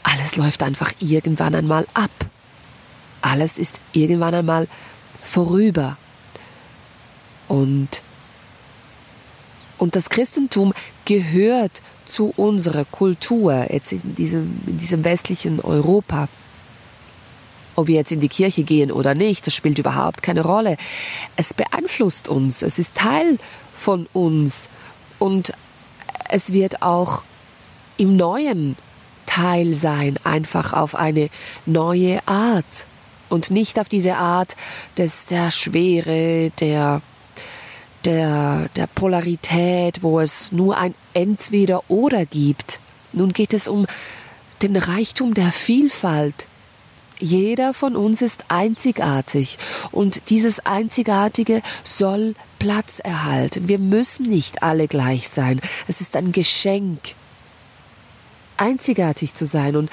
alles 0.01 0.35
läuft 0.35 0.63
einfach 0.63 0.91
irgendwann 0.99 1.53
einmal 1.53 1.85
ab. 1.93 2.11
Alles 3.21 3.59
ist 3.59 3.79
irgendwann 3.91 4.33
einmal 4.33 4.67
vorüber. 5.25 5.97
Und, 7.47 8.01
und 9.77 9.95
das 9.95 10.09
Christentum 10.09 10.73
gehört 11.05 11.81
zu 12.05 12.33
unserer 12.37 12.85
Kultur, 12.85 13.71
jetzt 13.71 13.91
in 13.91 14.15
diesem, 14.15 14.61
in 14.67 14.77
diesem 14.77 15.03
westlichen 15.03 15.59
Europa. 15.59 16.29
Ob 17.75 17.87
wir 17.87 17.95
jetzt 17.95 18.11
in 18.11 18.21
die 18.21 18.29
Kirche 18.29 18.63
gehen 18.63 18.91
oder 18.91 19.15
nicht, 19.15 19.45
das 19.45 19.53
spielt 19.53 19.77
überhaupt 19.79 20.23
keine 20.23 20.41
Rolle. 20.41 20.77
Es 21.35 21.53
beeinflusst 21.53 22.29
uns, 22.29 22.61
es 22.61 22.79
ist 22.79 22.95
Teil 22.95 23.37
von 23.73 24.07
uns 24.13 24.69
und 25.19 25.51
es 26.29 26.53
wird 26.53 26.81
auch 26.81 27.23
im 27.97 28.15
Neuen 28.15 28.77
Teil 29.25 29.75
sein, 29.75 30.17
einfach 30.23 30.71
auf 30.73 30.95
eine 30.95 31.29
neue 31.65 32.25
Art 32.27 32.87
und 33.29 33.51
nicht 33.51 33.79
auf 33.79 33.89
diese 33.89 34.15
Art 34.15 34.55
des 34.97 35.25
der 35.25 35.51
Schwere, 35.51 36.51
der 36.59 37.01
der 38.05 38.69
der 38.75 38.87
Polarität, 38.87 40.03
wo 40.03 40.19
es 40.19 40.51
nur 40.51 40.77
ein 40.77 40.93
entweder 41.13 41.89
oder 41.89 42.25
gibt. 42.25 42.79
Nun 43.13 43.33
geht 43.33 43.53
es 43.53 43.67
um 43.67 43.87
den 44.61 44.75
Reichtum 44.75 45.33
der 45.33 45.51
Vielfalt. 45.51 46.47
Jeder 47.19 47.73
von 47.73 47.95
uns 47.95 48.21
ist 48.21 48.45
einzigartig 48.49 49.57
und 49.91 50.29
dieses 50.29 50.65
Einzigartige 50.65 51.61
soll 51.83 52.35
Platz 52.59 52.99
erhalten. 52.99 53.69
Wir 53.69 53.79
müssen 53.79 54.23
nicht 54.23 54.63
alle 54.63 54.87
gleich 54.87 55.29
sein. 55.29 55.61
Es 55.87 56.01
ist 56.01 56.15
ein 56.17 56.33
Geschenk, 56.33 56.99
einzigartig 58.57 59.33
zu 59.33 59.45
sein 59.45 59.77
und 59.77 59.89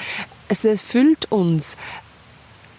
es 0.49 0.65
erfüllt 0.65 1.31
uns, 1.31 1.77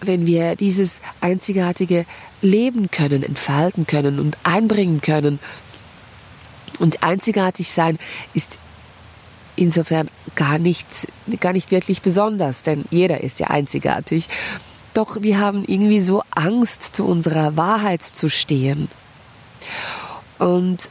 wenn 0.00 0.26
wir 0.26 0.56
dieses 0.56 1.00
einzigartige 1.20 2.06
leben 2.40 2.90
können, 2.90 3.22
entfalten 3.22 3.86
können 3.86 4.18
und 4.18 4.36
einbringen 4.42 5.00
können. 5.00 5.38
Und 6.78 7.02
einzigartig 7.02 7.70
sein 7.70 7.98
ist 8.34 8.58
insofern 9.56 10.08
gar 10.34 10.58
nichts, 10.58 11.06
gar 11.40 11.52
nicht 11.52 11.70
wirklich 11.70 12.02
besonders, 12.02 12.62
denn 12.62 12.84
jeder 12.90 13.22
ist 13.22 13.40
ja 13.40 13.48
einzigartig. 13.48 14.26
Doch 14.92 15.22
wir 15.22 15.38
haben 15.38 15.64
irgendwie 15.66 16.00
so 16.00 16.22
Angst, 16.30 16.96
zu 16.96 17.04
unserer 17.04 17.56
Wahrheit 17.56 18.02
zu 18.02 18.28
stehen. 18.28 18.88
Und 20.38 20.88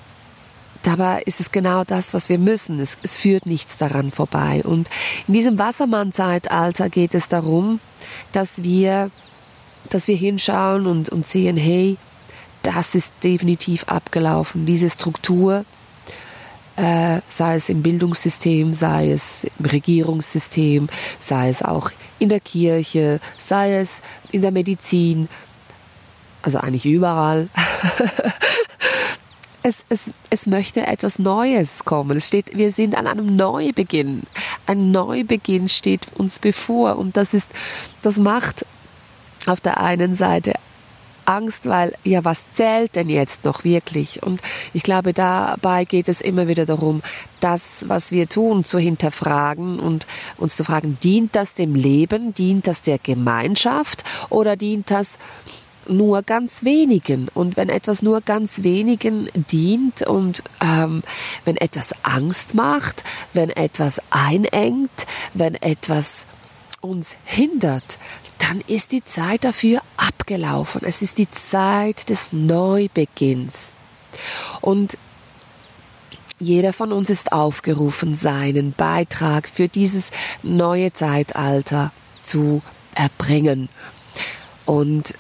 dabei 0.84 1.24
ist 1.25 1.40
es 1.40 1.52
genau 1.52 1.84
das, 1.84 2.13
was 2.13 2.30
wir 2.30 2.38
müssen. 2.38 2.80
Es, 2.80 2.98
es 3.02 3.18
führt 3.18 3.46
nichts 3.46 3.78
daran 3.78 4.12
vorbei. 4.12 4.62
Und 4.63 4.90
in 5.28 5.34
diesem 5.34 5.58
Wassermann-Zeitalter 5.58 6.90
geht 6.90 7.16
es 7.16 7.28
darum, 7.28 7.80
dass 8.32 8.63
wir, 8.63 9.10
dass 9.90 10.08
wir 10.08 10.16
hinschauen 10.16 10.86
und, 10.86 11.10
und 11.10 11.25
sehen, 11.25 11.58
hey, 11.58 11.98
das 12.62 12.96
ist 12.96 13.12
definitiv 13.24 13.86
abgelaufen. 13.86 14.66
Diese 14.66 14.90
Struktur, 14.90 15.66
äh, 16.75 17.20
sei 17.28 17.56
es 17.56 17.70
im 17.70 17.84
Bildungssystem, 17.84 18.74
sei 18.74 19.12
es 19.12 19.46
im 19.60 19.66
Regierungssystem, 19.66 20.88
sei 21.20 21.50
es 21.50 21.62
auch 21.62 21.92
in 22.20 22.30
der 22.30 22.40
Kirche, 22.40 23.20
sei 23.38 23.78
es 23.78 24.02
in 24.32 24.42
der 24.42 24.52
Medizin, 24.52 25.28
also 26.42 26.60
eigentlich 26.60 26.86
überall. 26.86 27.50
es, 29.63 29.86
es, 29.89 30.12
es 30.29 30.46
möchte 30.46 30.86
etwas 30.86 31.17
Neues 31.17 31.86
kommen. 31.86 32.17
Es 32.17 32.27
steht, 32.27 32.55
wir 32.55 32.72
sind 32.72 32.96
an 32.96 33.08
einem 33.08 33.36
Neubeginn. 33.36 34.24
Ein 34.65 34.91
Neubeginn 34.91 35.70
steht 35.70 36.08
uns 36.15 36.39
bevor 36.39 36.98
und 36.98 37.17
das 37.17 37.34
ist, 37.34 37.50
das 38.01 38.17
macht 38.17 38.65
auf 39.48 39.62
der 39.62 39.79
einen 39.79 40.15
Seite 40.15 40.53
Angst, 41.25 41.65
weil 41.65 41.93
ja, 42.03 42.25
was 42.25 42.51
zählt 42.51 42.98
denn 42.98 43.08
jetzt 43.08 43.46
noch 43.46 43.63
wirklich? 43.63 44.22
Und 44.24 44.41
ich 44.74 44.84
glaube, 44.84 45.13
dabei 45.13 45.86
geht 45.86 46.10
es 46.10 46.20
immer 46.20 46.50
wieder 46.50 46.65
darum, 46.65 47.01
das, 47.39 47.86
was 47.88 48.12
wir 48.12 48.27
tun, 48.27 48.65
zu 48.65 48.77
hinterfragen 48.77 49.79
und 49.79 50.05
uns 50.38 50.58
zu 50.58 50.65
fragen, 50.65 50.98
dient 51.01 51.36
das 51.36 51.53
dem 51.53 51.75
Leben, 51.75 52.34
dient 52.34 52.67
das 52.67 52.82
der 52.82 53.00
Gemeinschaft 53.00 54.03
oder 54.29 54.57
dient 54.57 54.92
das 54.92 55.18
nur 55.87 56.22
ganz 56.22 56.63
wenigen. 56.63 57.29
Und 57.33 57.57
wenn 57.57 57.69
etwas 57.69 58.01
nur 58.01 58.22
ganz 58.22 58.63
wenigen 58.63 59.29
dient 59.51 60.05
und 60.05 60.43
ähm, 60.61 61.03
wenn 61.46 61.57
etwas 61.57 61.93
Angst 62.03 62.53
macht, 62.53 63.03
wenn 63.33 63.50
etwas 63.50 64.01
einengt, 64.09 65.07
wenn 65.33 65.55
etwas 65.55 66.25
uns 66.81 67.17
hindert, 67.24 67.98
dann 68.39 68.61
ist 68.67 68.91
die 68.91 69.03
Zeit 69.03 69.46
dafür 69.46 69.81
abgelaufen. 69.96 70.81
Es 70.83 71.01
ist 71.01 71.17
die 71.17 71.31
Zeit 71.31 72.09
des 72.09 72.33
Neubeginns. 72.33 73.74
Und 74.61 74.98
jeder 76.39 76.74
von 76.74 76.91
uns 76.91 77.09
ist 77.09 77.31
aufgerufen, 77.31 78.15
seinen 78.15 78.74
Beitrag 78.74 79.48
für 79.48 79.69
dieses 79.69 80.11
neue 80.41 80.91
Zeitalter 80.91 81.93
zu 82.22 82.61
erbringen. 82.96 83.69
Und 84.65 85.13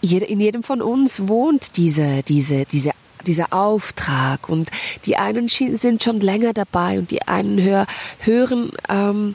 in 0.00 0.40
jedem 0.40 0.62
von 0.62 0.80
uns 0.82 1.28
wohnt 1.28 1.76
diese, 1.76 2.22
diese, 2.22 2.64
diese 2.66 2.92
dieser 3.26 3.52
Auftrag 3.52 4.48
und 4.48 4.70
die 5.04 5.16
einen 5.16 5.48
sind 5.48 6.02
schon 6.02 6.20
länger 6.20 6.52
dabei 6.52 6.98
und 6.98 7.10
die 7.10 7.22
einen 7.22 7.60
hör, 7.60 7.86
hören 8.20 8.70
ähm, 8.88 9.34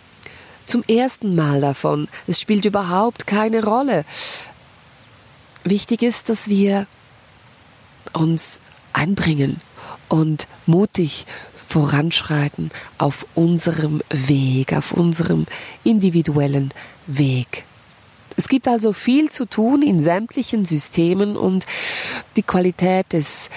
zum 0.66 0.84
ersten 0.88 1.36
Mal 1.36 1.62
davon. 1.62 2.08
Es 2.26 2.40
spielt 2.40 2.66
überhaupt 2.66 3.28
keine 3.28 3.64
Rolle. 3.64 4.06
Wichtig 5.64 6.02
ist, 6.02 6.30
dass 6.30 6.48
wir 6.48 6.88
uns 8.14 8.60
einbringen 8.94 9.62
und 10.10 10.48
mutig 10.66 11.26
voranschreiten 11.56 12.72
auf 12.98 13.26
unserem 13.36 14.02
Weg, 14.10 14.74
auf 14.74 14.92
unserem 14.92 15.46
individuellen 15.84 16.74
Weg. 17.08 17.66
Es 18.36 18.48
gibt 18.48 18.68
also 18.68 18.94
viel 18.94 19.30
zu 19.30 19.46
tun 19.46 19.82
in 19.82 20.02
sämtlichen 20.02 20.66
Systemen 20.66 21.38
und 21.38 21.66
die 22.36 22.44
Qualität 22.44 23.14
des 23.14 23.50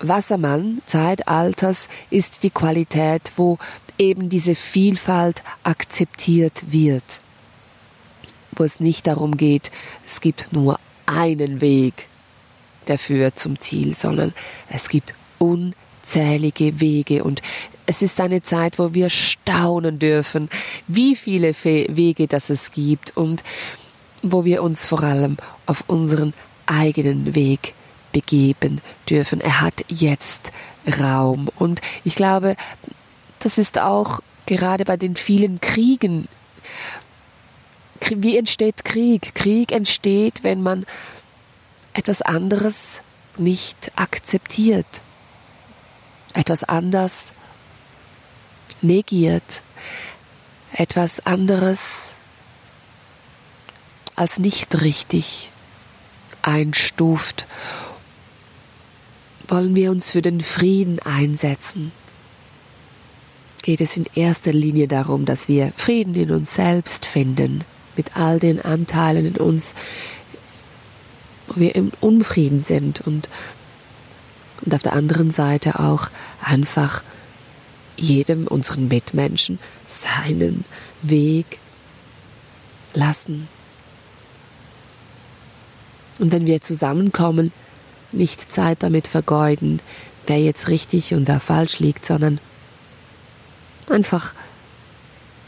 Wassermann-Zeitalters 0.00 1.88
ist 2.10 2.42
die 2.42 2.50
Qualität, 2.50 3.32
wo 3.36 3.58
eben 3.98 4.28
diese 4.28 4.54
Vielfalt 4.54 5.42
akzeptiert 5.62 6.72
wird. 6.72 7.20
Wo 8.52 8.64
es 8.64 8.80
nicht 8.80 9.06
darum 9.06 9.36
geht, 9.36 9.70
es 10.06 10.20
gibt 10.20 10.52
nur 10.52 10.80
einen 11.06 11.60
Weg, 11.60 12.08
der 12.88 12.98
führt 12.98 13.38
zum 13.38 13.58
Ziel, 13.60 13.94
sondern 13.94 14.32
es 14.68 14.88
gibt 14.88 15.14
unzählige 15.38 16.80
Wege 16.80 17.24
und 17.24 17.42
es 17.90 18.02
ist 18.02 18.20
eine 18.20 18.40
Zeit, 18.40 18.78
wo 18.78 18.94
wir 18.94 19.10
staunen 19.10 19.98
dürfen, 19.98 20.48
wie 20.86 21.16
viele 21.16 21.52
Wege 21.64 22.28
das 22.28 22.48
es 22.48 22.70
gibt 22.70 23.16
und 23.16 23.42
wo 24.22 24.44
wir 24.44 24.62
uns 24.62 24.86
vor 24.86 25.02
allem 25.02 25.38
auf 25.66 25.82
unseren 25.88 26.32
eigenen 26.66 27.34
Weg 27.34 27.74
begeben 28.12 28.80
dürfen. 29.08 29.40
Er 29.40 29.60
hat 29.60 29.84
jetzt 29.88 30.52
Raum 31.00 31.48
und 31.58 31.80
ich 32.04 32.14
glaube, 32.14 32.54
das 33.40 33.58
ist 33.58 33.80
auch 33.80 34.20
gerade 34.46 34.84
bei 34.84 34.96
den 34.96 35.16
vielen 35.16 35.60
Kriegen. 35.60 36.28
Wie 38.08 38.36
entsteht 38.36 38.84
Krieg? 38.84 39.34
Krieg 39.34 39.72
entsteht, 39.72 40.44
wenn 40.44 40.62
man 40.62 40.86
etwas 41.92 42.22
anderes 42.22 43.02
nicht 43.36 43.90
akzeptiert, 43.96 45.02
etwas 46.34 46.62
anders 46.62 47.32
negiert, 48.82 49.62
etwas 50.72 51.26
anderes 51.26 52.12
als 54.16 54.38
nicht 54.38 54.80
richtig 54.82 55.50
einstuft. 56.42 57.46
Wollen 59.48 59.74
wir 59.74 59.90
uns 59.90 60.10
für 60.10 60.22
den 60.22 60.40
Frieden 60.40 61.00
einsetzen? 61.00 61.92
geht 63.62 63.80
es 63.80 63.96
in 63.96 64.06
erster 64.14 64.52
Linie 64.52 64.88
darum, 64.88 65.24
dass 65.24 65.48
wir 65.48 65.72
Frieden 65.76 66.14
in 66.14 66.30
uns 66.30 66.54
selbst 66.54 67.06
finden, 67.06 67.64
mit 67.96 68.16
all 68.16 68.38
den 68.38 68.60
Anteilen 68.60 69.26
in 69.26 69.36
uns, 69.36 69.74
wo 71.46 71.60
wir 71.60 71.74
im 71.74 71.92
Unfrieden 72.00 72.60
sind 72.60 73.00
und, 73.00 73.28
und 74.64 74.74
auf 74.74 74.82
der 74.82 74.94
anderen 74.94 75.30
Seite 75.30 75.78
auch 75.78 76.08
einfach 76.42 77.02
jedem 78.00 78.46
unseren 78.46 78.88
Mitmenschen 78.88 79.58
seinen 79.86 80.64
Weg 81.02 81.58
lassen. 82.94 83.48
Und 86.18 86.32
wenn 86.32 86.46
wir 86.46 86.60
zusammenkommen, 86.60 87.52
nicht 88.12 88.52
Zeit 88.52 88.82
damit 88.82 89.06
vergeuden, 89.06 89.80
wer 90.26 90.40
jetzt 90.40 90.68
richtig 90.68 91.14
und 91.14 91.28
wer 91.28 91.40
falsch 91.40 91.78
liegt, 91.78 92.04
sondern 92.04 92.40
einfach 93.88 94.34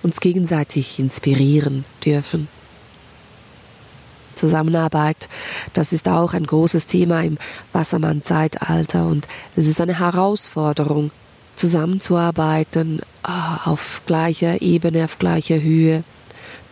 uns 0.02 0.20
gegenseitig 0.20 0.98
inspirieren 0.98 1.84
dürfen. 2.04 2.48
Zusammenarbeit, 4.34 5.28
das 5.72 5.92
ist 5.92 6.08
auch 6.08 6.32
ein 6.32 6.46
großes 6.46 6.86
Thema 6.86 7.22
im 7.22 7.38
Wassermann-Zeitalter 7.72 9.06
und 9.06 9.28
es 9.56 9.66
ist 9.66 9.80
eine 9.80 9.98
Herausforderung, 9.98 11.10
zusammenzuarbeiten 11.62 13.02
ah, 13.22 13.70
auf 13.70 14.02
gleicher 14.04 14.62
Ebene, 14.62 15.04
auf 15.04 15.20
gleicher 15.20 15.62
Höhe, 15.62 16.02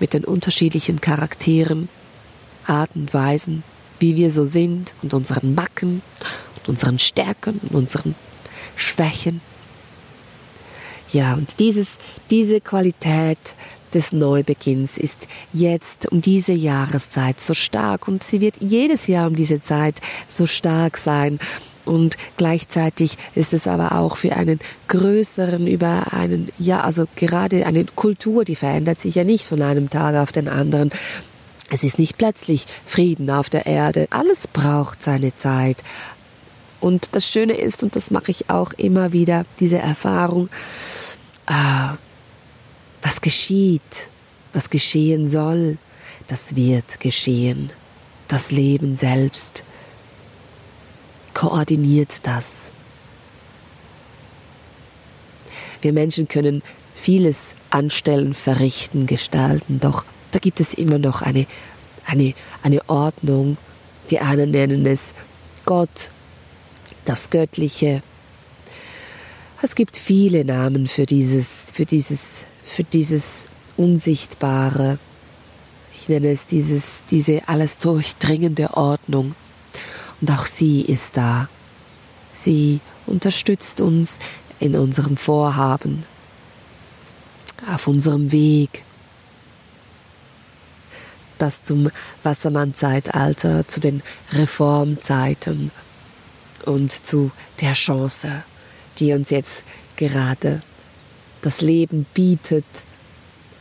mit 0.01 0.15
den 0.15 0.25
unterschiedlichen 0.25 1.01
Charakteren, 1.01 1.89
Arten 2.67 3.07
Weisen, 3.13 3.63
wie 4.01 4.17
wir 4.17 4.33
so 4.33 4.43
sind 4.43 4.95
und 5.01 5.15
unseren 5.15 5.55
Macken 5.55 6.03
und 6.57 6.69
unseren 6.69 6.99
Stärken 6.99 7.61
und 7.63 7.73
unseren 7.73 8.17
Schwächen. 8.75 9.41
Ja, 11.13 11.35
und 11.35 11.61
dieses, 11.61 11.99
diese 12.29 12.61
Qualität 12.61 13.55
des 13.95 14.13
Neubeginns 14.13 14.99
ist 14.99 15.29
jetzt 15.53 16.11
um 16.11 16.21
diese 16.21 16.53
Jahreszeit 16.53 17.39
so 17.39 17.55
stark 17.55 18.09
und 18.09 18.25
sie 18.25 18.41
wird 18.41 18.57
jedes 18.59 19.07
Jahr 19.07 19.29
um 19.29 19.37
diese 19.37 19.61
Zeit 19.63 20.01
so 20.27 20.49
stark 20.49 20.99
sein. 20.99 21.39
Und 21.91 22.17
gleichzeitig 22.37 23.19
ist 23.35 23.53
es 23.53 23.67
aber 23.67 23.99
auch 23.99 24.17
für 24.17 24.37
einen 24.37 24.61
größeren, 24.87 25.67
über 25.67 26.13
einen, 26.13 26.51
ja, 26.57 26.83
also 26.83 27.07
gerade 27.17 27.67
eine 27.67 27.85
Kultur, 27.85 28.45
die 28.45 28.55
verändert 28.55 29.01
sich 29.01 29.17
ja 29.17 29.25
nicht 29.25 29.45
von 29.45 29.61
einem 29.61 29.91
Tag 29.91 30.15
auf 30.15 30.31
den 30.31 30.47
anderen. 30.47 30.93
Es 31.69 31.83
ist 31.83 31.99
nicht 31.99 32.17
plötzlich 32.17 32.67
Frieden 32.87 33.29
auf 33.29 33.51
der 33.51 33.67
Erde. 33.67 34.07
Alles 34.11 34.47
braucht 34.47 35.03
seine 35.03 35.35
Zeit. 35.35 35.83
Und 36.79 37.09
das 37.17 37.29
Schöne 37.29 37.55
ist, 37.55 37.83
und 37.83 37.97
das 37.97 38.13
mache 38.13 38.31
ich 38.31 38.49
auch 38.51 38.73
immer 38.75 39.13
wieder, 39.13 39.45
diese 39.59 39.79
Erfahrung, 39.79 40.49
ah, 41.47 41.97
was 43.03 43.21
geschieht, 43.21 44.07
was 44.53 44.71
geschehen 44.71 45.27
soll, 45.27 45.77
das 46.29 46.55
wird 46.55 47.01
geschehen. 47.01 47.73
Das 48.29 48.53
Leben 48.53 48.95
selbst 48.95 49.65
koordiniert 51.35 52.27
das. 52.27 52.71
Wir 55.83 55.93
Menschen 55.93 56.29
können 56.29 56.63
vieles 56.95 57.55
anstellen, 57.71 58.35
verrichten, 58.35 59.07
gestalten, 59.07 59.81
doch 59.81 60.05
da 60.33 60.39
gibt 60.39 60.61
es 60.61 60.75
immer 60.75 60.99
noch 60.99 61.23
eine, 61.23 61.47
eine, 62.07 62.35
eine 62.63 62.89
Ordnung. 62.89 63.57
Die 64.11 64.21
einen 64.21 64.51
nennen 64.51 64.87
es 64.87 65.15
Gott, 65.65 66.11
das 67.05 67.31
Göttliche. 67.31 68.03
Es 69.63 69.75
gibt 69.75 69.97
viele 69.97 70.45
Namen 70.45 70.87
für 70.87 71.07
dieses, 71.07 71.71
für 71.73 71.85
dieses, 71.85 72.45
für 72.63 72.85
dieses 72.85 73.49
Unsichtbare. 73.77 74.99
Ich 75.97 76.09
nenne 76.09 76.31
es 76.31 76.47
dieses, 76.47 77.03
diese 77.11 77.47
alles 77.49 77.79
durchdringende 77.79 78.75
Ordnung. 78.75 79.35
Und 80.21 80.31
auch 80.31 80.47
sie 80.47 80.83
ist 80.83 81.17
da. 81.17 81.49
Sie 82.33 82.81
unterstützt 83.07 83.81
uns 83.81 84.19
in 84.59 84.77
unserem 84.77 85.17
Vorhaben, 85.17 86.05
auf 87.67 87.87
unserem 87.87 88.31
Weg, 88.33 88.85
das 91.39 91.63
zum 91.63 91.91
Wassermann-Zeitalter, 92.23 93.67
zu 93.67 93.81
den 93.81 94.03
Reformzeiten 94.33 95.71
und 96.67 96.93
zu 96.93 97.31
der 97.61 97.73
Chance, 97.73 98.45
die 98.99 99.13
uns 99.13 99.31
jetzt 99.31 99.65
gerade 99.97 100.61
das 101.41 101.63
Leben 101.63 102.07
bietet, 102.13 102.67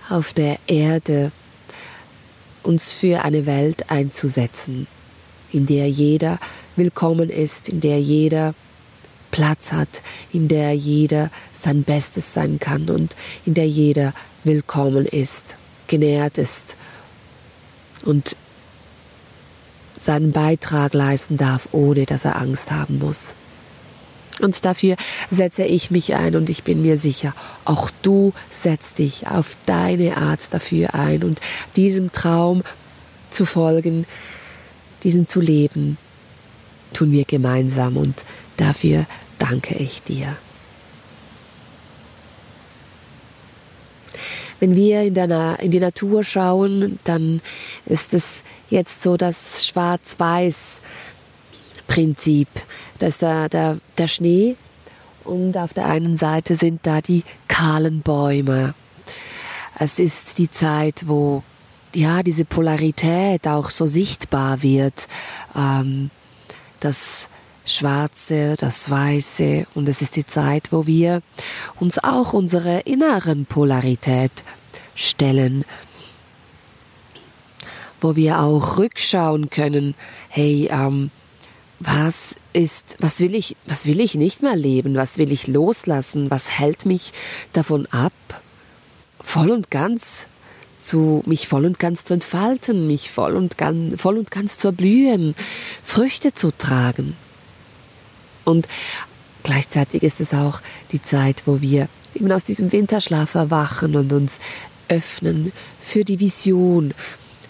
auf 0.10 0.34
der 0.34 0.60
Erde 0.68 1.32
uns 2.64 2.94
für 2.94 3.24
eine 3.24 3.46
Welt 3.46 3.90
einzusetzen, 3.90 4.88
in 5.52 5.66
der 5.66 5.90
jeder 5.90 6.40
willkommen 6.76 7.30
ist, 7.30 7.70
in 7.70 7.80
der 7.80 8.00
jeder 8.00 8.54
Platz 9.32 9.72
hat, 9.72 10.02
in 10.32 10.48
der 10.48 10.74
jeder 10.74 11.30
sein 11.54 11.84
Bestes 11.84 12.34
sein 12.34 12.60
kann 12.60 12.90
und 12.90 13.16
in 13.46 13.54
der 13.54 13.68
jeder 13.68 14.14
willkommen 14.44 15.06
ist, 15.06 15.58
genährt 15.88 16.38
ist 16.38 16.78
und 18.06 18.36
seinen 19.98 20.32
Beitrag 20.32 20.94
leisten 20.94 21.38
darf, 21.38 21.70
ohne 21.72 22.06
dass 22.06 22.26
er 22.26 22.38
Angst 22.38 22.72
haben 22.72 23.00
muss. 23.00 23.36
Und 24.42 24.64
dafür 24.64 24.96
setze 25.30 25.66
ich 25.66 25.92
mich 25.92 26.16
ein 26.16 26.36
und 26.36 26.50
ich 26.50 26.64
bin 26.64 26.82
mir 26.82 26.96
sicher, 26.96 27.36
auch 27.66 27.92
du 28.02 28.34
setzt 28.50 29.00
dich 29.00 29.28
auf 29.28 29.58
deine 29.66 30.16
Art 30.16 30.54
dafür 30.54 30.94
ein 30.94 31.24
und 31.24 31.42
diesem 31.76 32.14
Traum 32.14 32.64
zu 33.32 33.46
folgen, 33.46 34.06
diesen 35.04 35.28
zu 35.28 35.42
leben, 35.42 35.98
tun 36.94 37.12
wir 37.12 37.24
gemeinsam 37.24 37.98
und 37.98 38.26
dafür 38.58 39.06
danke 39.38 39.76
ich 39.76 40.04
dir. 40.04 40.36
Wenn 44.60 44.76
wir 44.76 45.04
in, 45.04 45.14
der, 45.14 45.60
in 45.62 45.72
die 45.72 45.80
Natur 45.80 46.26
schauen, 46.26 47.00
dann 47.06 47.42
ist 47.86 48.14
es 48.14 48.44
jetzt 48.70 49.02
so 49.02 49.16
das 49.16 49.66
Schwarz-Weiß-Prinzip. 49.66 52.50
Da 53.00 53.08
ist 53.08 53.22
der, 53.22 53.48
der, 53.48 53.78
der 53.98 54.10
Schnee 54.10 54.58
und 55.24 55.58
auf 55.58 55.74
der 55.74 55.86
einen 55.86 56.18
Seite 56.18 56.58
sind 56.58 56.86
da 56.86 57.00
die 57.00 57.24
kahlen 57.48 58.02
Bäume. 58.02 58.74
Es 59.78 59.98
ist 59.98 60.40
die 60.40 60.50
Zeit, 60.50 61.04
wo 61.08 61.42
ja 61.94 62.24
diese 62.24 62.46
Polarität 62.46 63.48
auch 63.48 63.70
so 63.70 63.86
sichtbar 63.86 64.62
wird. 64.62 65.08
Ähm, 65.56 66.10
das 66.80 67.30
Schwarze, 67.66 68.56
das 68.58 68.90
Weiße 68.90 69.68
und 69.76 69.88
es 69.90 70.02
ist 70.02 70.16
die 70.16 70.26
Zeit, 70.26 70.72
wo 70.72 70.88
wir 70.88 71.22
uns 71.80 72.00
auch 72.00 72.34
unserer 72.34 72.88
inneren 72.88 73.46
Polarität 73.46 74.44
stellen, 74.96 75.66
wo 78.02 78.16
wir 78.16 78.40
auch 78.40 78.78
rückschauen 78.78 79.50
können, 79.50 79.94
hey, 80.30 80.68
ähm, 80.72 81.12
was 81.80 82.36
ist, 82.54 82.98
was 83.00 83.20
will 83.20 83.36
ich, 83.36 83.56
was 83.66 83.86
will 83.86 84.00
ich 84.00 84.16
nicht 84.16 84.42
mehr 84.42 84.56
leben, 84.56 84.96
was 84.96 85.18
will 85.18 85.32
ich 85.32 85.48
loslassen, 85.48 86.32
was 86.32 86.50
hält 86.50 86.86
mich 86.86 87.14
davon 87.54 87.86
ab, 87.88 88.14
voll 89.22 89.52
und 89.52 89.70
ganz 89.70 90.28
zu, 90.80 91.24
mich 91.26 91.48
voll 91.48 91.66
und 91.66 91.80
ganz 91.80 92.04
zu 92.04 92.14
entfalten, 92.14 92.88
mich 92.88 93.12
voll 93.12 93.36
und 93.36 93.58
ganz, 93.58 94.02
voll 94.02 94.18
und 94.18 94.32
ganz 94.32 94.58
zu 94.58 94.70
erblühen, 94.70 95.36
Früchte 95.84 96.34
zu 96.34 96.52
tragen. 96.52 97.16
Und 98.46 98.68
gleichzeitig 99.44 100.04
ist 100.04 100.22
es 100.22 100.34
auch 100.34 100.62
die 100.92 101.02
Zeit, 101.02 101.44
wo 101.46 101.62
wir 101.62 101.88
eben 102.16 102.32
aus 102.32 102.46
diesem 102.46 102.72
Winterschlaf 102.72 103.36
erwachen 103.36 103.96
und 103.96 104.12
uns 104.14 104.40
öffnen 104.88 105.52
für 105.80 106.04
die 106.04 106.20
Vision, 106.20 106.94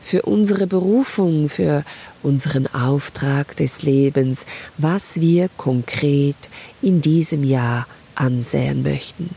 für 0.01 0.23
unsere 0.23 0.67
Berufung, 0.67 1.49
für 1.49 1.83
unseren 2.23 2.67
Auftrag 2.67 3.55
des 3.55 3.83
Lebens, 3.83 4.45
was 4.77 5.21
wir 5.21 5.49
konkret 5.55 6.49
in 6.81 7.01
diesem 7.01 7.43
Jahr 7.43 7.87
ansehen 8.15 8.83
möchten. 8.83 9.29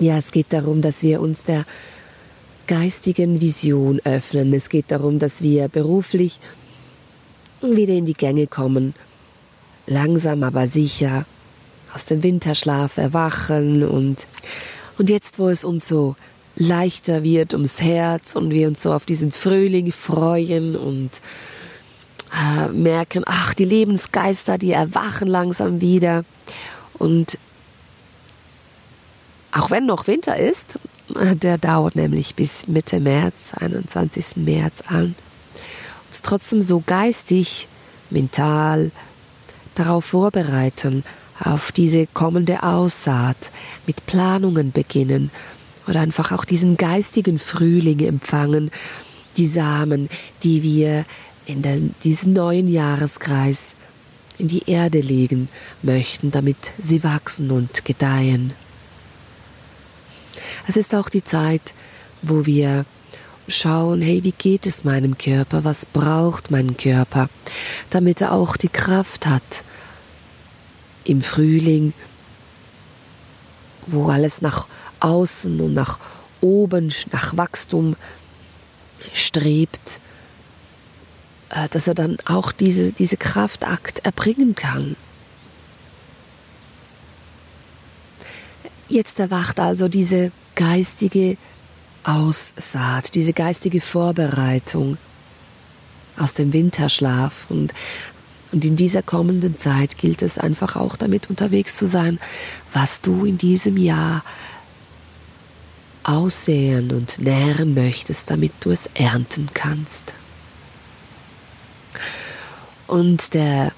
Ja, 0.00 0.18
es 0.18 0.32
geht 0.32 0.52
darum, 0.52 0.80
dass 0.80 1.02
wir 1.02 1.20
uns 1.20 1.44
der 1.44 1.64
geistigen 2.66 3.40
Vision 3.40 4.00
öffnen. 4.04 4.52
Es 4.52 4.68
geht 4.68 4.90
darum, 4.90 5.18
dass 5.18 5.42
wir 5.42 5.68
beruflich 5.68 6.40
wieder 7.62 7.94
in 7.94 8.06
die 8.06 8.14
Gänge 8.14 8.46
kommen, 8.46 8.94
langsam 9.86 10.42
aber 10.42 10.66
sicher. 10.66 11.26
Aus 11.92 12.06
dem 12.06 12.24
Winterschlaf 12.24 12.96
erwachen 12.96 13.84
und, 13.84 14.26
und 14.98 15.10
jetzt, 15.10 15.38
wo 15.38 15.48
es 15.48 15.64
uns 15.64 15.86
so 15.86 16.16
leichter 16.56 17.22
wird 17.22 17.54
ums 17.54 17.80
Herz 17.80 18.34
und 18.34 18.50
wir 18.50 18.66
uns 18.66 18.82
so 18.82 18.92
auf 18.92 19.06
diesen 19.06 19.30
Frühling 19.30 19.92
freuen 19.92 20.74
und 20.74 21.10
äh, 22.32 22.68
merken, 22.68 23.22
ach, 23.26 23.54
die 23.54 23.64
Lebensgeister, 23.64 24.58
die 24.58 24.72
erwachen 24.72 25.28
langsam 25.28 25.80
wieder. 25.80 26.24
Und 26.98 27.38
auch 29.54 29.70
wenn 29.70 29.86
noch 29.86 30.06
Winter 30.06 30.36
ist, 30.36 30.78
der 31.08 31.58
dauert 31.58 31.96
nämlich 31.96 32.34
bis 32.34 32.66
Mitte 32.66 32.98
März, 32.98 33.54
21. 33.54 34.36
März 34.36 34.82
an, 34.86 35.14
uns 36.08 36.22
trotzdem 36.22 36.60
so 36.60 36.82
geistig, 36.84 37.68
mental 38.10 38.90
darauf 39.74 40.06
vorbereiten, 40.06 41.04
auf 41.38 41.72
diese 41.72 42.06
kommende 42.06 42.62
Aussaat, 42.62 43.52
mit 43.86 44.06
Planungen 44.06 44.72
beginnen 44.72 45.30
oder 45.86 46.00
einfach 46.00 46.32
auch 46.32 46.44
diesen 46.44 46.76
geistigen 46.76 47.38
Frühling 47.38 48.00
empfangen, 48.00 48.70
die 49.36 49.46
Samen, 49.46 50.08
die 50.42 50.62
wir 50.62 51.04
in 51.46 51.62
den, 51.62 51.94
diesen 52.02 52.32
neuen 52.32 52.68
Jahreskreis 52.68 53.76
in 54.38 54.48
die 54.48 54.68
Erde 54.68 55.00
legen 55.00 55.48
möchten, 55.82 56.30
damit 56.30 56.72
sie 56.78 57.04
wachsen 57.04 57.50
und 57.50 57.84
gedeihen. 57.84 58.52
Es 60.66 60.76
ist 60.76 60.94
auch 60.94 61.08
die 61.08 61.24
Zeit, 61.24 61.74
wo 62.22 62.46
wir 62.46 62.84
schauen, 63.48 64.00
hey, 64.00 64.24
wie 64.24 64.32
geht 64.32 64.66
es 64.66 64.84
meinem 64.84 65.18
Körper, 65.18 65.64
was 65.64 65.86
braucht 65.86 66.50
mein 66.50 66.76
Körper, 66.76 67.28
damit 67.90 68.20
er 68.20 68.32
auch 68.32 68.56
die 68.56 68.68
Kraft 68.68 69.26
hat, 69.26 69.64
im 71.04 71.20
Frühling, 71.20 71.92
wo 73.86 74.08
alles 74.08 74.40
nach 74.40 74.66
außen 75.00 75.60
und 75.60 75.74
nach 75.74 75.98
oben, 76.40 76.92
nach 77.12 77.36
Wachstum 77.36 77.96
strebt, 79.12 80.00
äh, 81.50 81.68
dass 81.68 81.86
er 81.86 81.94
dann 81.94 82.16
auch 82.24 82.52
diese, 82.52 82.92
diese 82.92 83.18
Kraftakt 83.18 84.04
erbringen 84.04 84.54
kann. 84.54 84.96
Jetzt 88.88 89.18
erwacht 89.18 89.60
also 89.60 89.88
diese 89.88 90.32
geistige 90.54 91.36
Aussaat, 92.04 93.14
diese 93.14 93.32
geistige 93.32 93.80
Vorbereitung 93.80 94.98
aus 96.16 96.34
dem 96.34 96.52
Winterschlaf 96.52 97.46
und 97.48 97.72
und 98.52 98.64
in 98.64 98.76
dieser 98.76 99.02
kommenden 99.02 99.58
Zeit 99.58 99.98
gilt 99.98 100.22
es 100.22 100.38
einfach 100.38 100.76
auch 100.76 100.94
damit 100.94 101.28
unterwegs 101.28 101.74
zu 101.74 101.88
sein, 101.88 102.20
was 102.72 103.00
du 103.00 103.24
in 103.24 103.36
diesem 103.36 103.76
Jahr 103.76 104.22
aussehen 106.04 106.92
und 106.92 107.18
nähren 107.18 107.74
möchtest, 107.74 108.30
damit 108.30 108.52
du 108.60 108.70
es 108.70 108.88
ernten 108.94 109.48
kannst. 109.54 110.14
Und 112.86 113.34
der 113.34 113.72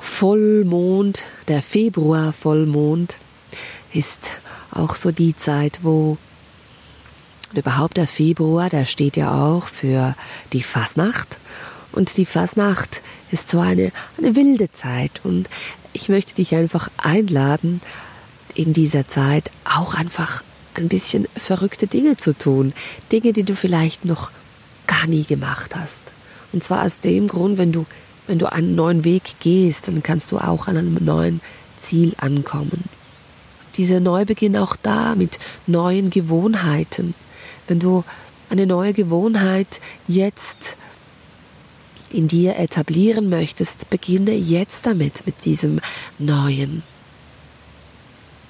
Vollmond, 0.00 1.22
der 1.46 1.62
Februar-Vollmond, 1.62 3.18
ist 3.92 4.40
auch 4.72 4.94
so 4.94 5.10
die 5.10 5.34
Zeit, 5.36 5.80
wo 5.82 6.18
überhaupt 7.54 7.96
der 7.96 8.06
Februar, 8.06 8.68
der 8.68 8.84
steht 8.84 9.16
ja 9.16 9.32
auch 9.32 9.66
für 9.66 10.14
die 10.52 10.62
Fasnacht. 10.62 11.38
Und 11.92 12.16
die 12.16 12.26
Fasnacht 12.26 13.02
ist 13.30 13.48
so 13.48 13.58
eine, 13.58 13.92
eine 14.18 14.36
wilde 14.36 14.70
Zeit. 14.72 15.20
Und 15.24 15.48
ich 15.92 16.08
möchte 16.08 16.34
dich 16.34 16.54
einfach 16.54 16.90
einladen, 16.96 17.80
in 18.54 18.72
dieser 18.72 19.08
Zeit 19.08 19.50
auch 19.64 19.94
einfach 19.94 20.44
ein 20.74 20.88
bisschen 20.88 21.26
verrückte 21.36 21.86
Dinge 21.86 22.16
zu 22.16 22.36
tun. 22.36 22.72
Dinge, 23.10 23.32
die 23.32 23.42
du 23.42 23.56
vielleicht 23.56 24.04
noch 24.04 24.30
gar 24.86 25.06
nie 25.06 25.24
gemacht 25.24 25.74
hast. 25.74 26.12
Und 26.52 26.64
zwar 26.64 26.84
aus 26.84 27.00
dem 27.00 27.28
Grund, 27.28 27.58
wenn 27.58 27.72
du, 27.72 27.86
wenn 28.26 28.38
du 28.38 28.50
einen 28.50 28.74
neuen 28.74 29.04
Weg 29.04 29.22
gehst, 29.40 29.88
dann 29.88 30.02
kannst 30.02 30.32
du 30.32 30.38
auch 30.38 30.68
an 30.68 30.76
einem 30.76 30.98
neuen 31.00 31.40
Ziel 31.76 32.14
ankommen. 32.18 32.84
Dieser 33.80 34.00
Neubeginn 34.00 34.58
auch 34.58 34.76
da 34.76 35.14
mit 35.14 35.38
neuen 35.66 36.10
Gewohnheiten. 36.10 37.14
Wenn 37.66 37.80
du 37.80 38.04
eine 38.50 38.66
neue 38.66 38.92
Gewohnheit 38.92 39.80
jetzt 40.06 40.76
in 42.10 42.28
dir 42.28 42.56
etablieren 42.56 43.30
möchtest, 43.30 43.88
beginne 43.88 44.34
jetzt 44.34 44.84
damit, 44.84 45.24
mit 45.24 45.46
diesem 45.46 45.80
Neuen. 46.18 46.82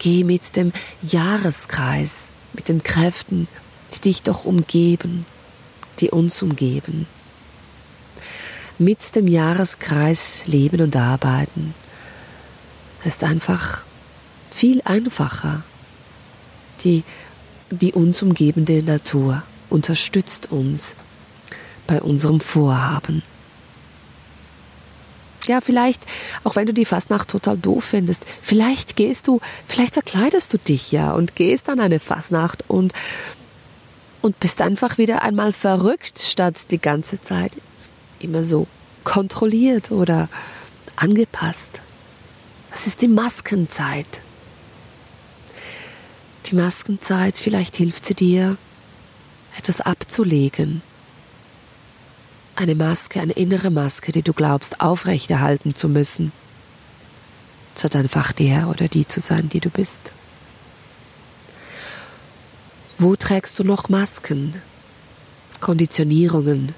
Geh 0.00 0.24
mit 0.24 0.56
dem 0.56 0.72
Jahreskreis, 1.00 2.30
mit 2.52 2.68
den 2.68 2.82
Kräften, 2.82 3.46
die 3.94 4.00
dich 4.00 4.24
doch 4.24 4.46
umgeben, 4.46 5.26
die 6.00 6.10
uns 6.10 6.42
umgeben. 6.42 7.06
Mit 8.78 9.14
dem 9.14 9.28
Jahreskreis 9.28 10.48
leben 10.48 10.80
und 10.80 10.96
arbeiten 10.96 11.72
ist 13.04 13.22
einfach 13.22 13.84
viel 14.50 14.82
einfacher. 14.84 15.62
Die, 16.82 17.04
die 17.70 17.92
uns 17.92 18.22
umgebende 18.22 18.82
Natur 18.82 19.42
unterstützt 19.68 20.50
uns 20.50 20.94
bei 21.86 22.00
unserem 22.00 22.40
Vorhaben 22.40 23.22
ja, 25.50 25.60
vielleicht, 25.60 26.06
auch 26.44 26.56
wenn 26.56 26.66
du 26.66 26.72
die 26.72 26.84
Fastnacht 26.84 27.28
total 27.28 27.58
doof 27.58 27.84
findest, 27.84 28.24
vielleicht 28.40 28.96
gehst 28.96 29.26
du, 29.26 29.40
vielleicht 29.66 29.94
verkleidest 29.94 30.52
du 30.52 30.58
dich 30.58 30.92
ja 30.92 31.12
und 31.12 31.34
gehst 31.34 31.68
an 31.68 31.80
eine 31.80 31.98
Fastnacht 31.98 32.64
und, 32.68 32.92
und 34.22 34.38
bist 34.38 34.62
einfach 34.62 34.96
wieder 34.96 35.22
einmal 35.22 35.52
verrückt, 35.52 36.20
statt 36.20 36.70
die 36.70 36.80
ganze 36.80 37.20
Zeit 37.20 37.58
immer 38.20 38.44
so 38.44 38.66
kontrolliert 39.02 39.90
oder 39.90 40.28
angepasst. 40.94 41.82
Das 42.70 42.86
ist 42.86 43.02
die 43.02 43.08
Maskenzeit. 43.08 44.20
Die 46.46 46.54
Maskenzeit, 46.54 47.38
vielleicht 47.38 47.76
hilft 47.76 48.06
sie 48.06 48.14
dir, 48.14 48.56
etwas 49.56 49.80
abzulegen, 49.80 50.82
eine 52.56 52.74
Maske, 52.74 53.20
eine 53.20 53.32
innere 53.32 53.70
Maske, 53.70 54.12
die 54.12 54.22
du 54.22 54.32
glaubst 54.32 54.80
aufrechterhalten 54.80 55.74
zu 55.74 55.88
müssen, 55.88 56.32
statt 57.76 57.96
einfach 57.96 58.32
der 58.32 58.68
oder 58.68 58.88
die 58.88 59.06
zu 59.06 59.20
sein, 59.20 59.48
die 59.48 59.60
du 59.60 59.70
bist. 59.70 60.12
Wo 62.98 63.16
trägst 63.16 63.58
du 63.58 63.64
noch 63.64 63.88
Masken, 63.88 64.60
Konditionierungen, 65.60 66.74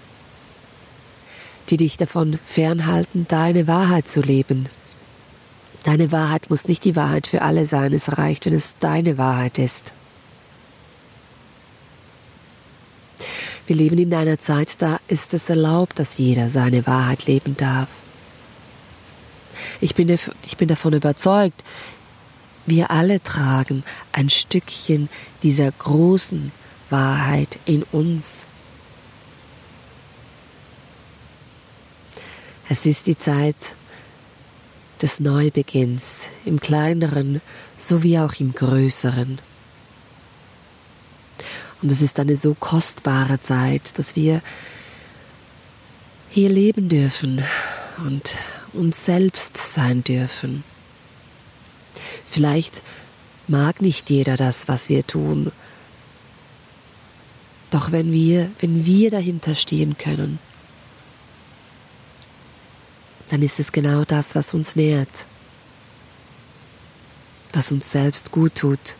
die 1.69 1.77
dich 1.79 1.97
davon 1.97 2.39
fernhalten, 2.45 3.27
deine 3.27 3.67
Wahrheit 3.67 4.07
zu 4.07 4.21
leben? 4.21 4.69
Deine 5.83 6.13
Wahrheit 6.13 6.49
muss 6.49 6.69
nicht 6.69 6.85
die 6.85 6.95
Wahrheit 6.95 7.27
für 7.27 7.43
alle 7.43 7.67
sein, 7.67 7.93
es 7.93 8.17
reicht, 8.17 8.47
wenn 8.47 8.53
es 8.53 8.77
deine 8.79 9.19
Wahrheit 9.19 9.59
ist. 9.59 9.93
Wir 13.67 13.77
leben 13.77 13.99
in 13.99 14.15
einer 14.15 14.39
Zeit, 14.39 14.81
da 14.83 15.01
ist 15.09 15.35
es 15.35 15.49
erlaubt, 15.49 15.99
dass 15.99 16.19
jeder 16.19 16.51
seine 16.51 16.87
Wahrheit 16.87 17.27
leben 17.27 17.57
darf. 17.57 17.89
Ich 19.81 19.95
bin, 19.95 20.09
ich 20.09 20.57
bin 20.57 20.69
davon 20.69 20.93
überzeugt, 20.93 21.63
wir 22.67 22.91
alle 22.91 23.23
tragen 23.23 23.83
ein 24.13 24.31
Stückchen 24.31 25.09
dieser 25.43 25.71
großen 25.71 26.53
Wahrheit 26.91 27.59
in 27.65 27.83
uns. 27.91 28.47
Es 32.69 32.87
ist 32.87 33.07
die 33.07 33.19
Zeit 33.19 33.75
des 35.03 35.21
Neubeginns 35.21 36.31
im 36.45 36.61
kleineren 36.61 37.41
sowie 37.77 38.19
auch 38.19 38.35
im 38.39 38.55
größeren. 38.55 39.41
Und 41.83 41.91
es 41.91 42.01
ist 42.01 42.21
eine 42.21 42.37
so 42.37 42.55
kostbare 42.55 43.41
Zeit, 43.41 43.99
dass 43.99 44.15
wir 44.15 44.41
hier 46.31 46.49
leben 46.49 46.89
dürfen 46.89 47.43
und 48.07 48.37
uns 48.73 49.05
selbst 49.05 49.57
sein 49.57 50.05
dürfen. 50.05 50.63
Vielleicht 52.25 52.83
mag 53.49 53.83
nicht 53.83 54.09
jeder 54.09 54.37
das, 54.37 54.69
was 54.69 54.89
wir 54.89 55.07
tun. 55.07 55.51
Doch 57.71 57.91
wenn 57.91 58.13
wir, 58.13 58.51
wenn 58.61 58.87
wir 58.87 59.11
dahinter 59.11 59.57
stehen 59.57 59.99
können, 59.99 60.39
dann 63.33 63.41
ist 63.41 63.59
es 63.59 63.73
genau 63.73 64.05
das, 64.05 64.35
was 64.35 64.53
uns 64.53 64.77
nährt, 64.77 65.27
was 67.55 67.73
uns 67.73 67.91
selbst 67.91 68.31
gut 68.31 68.57
tut. 68.57 68.97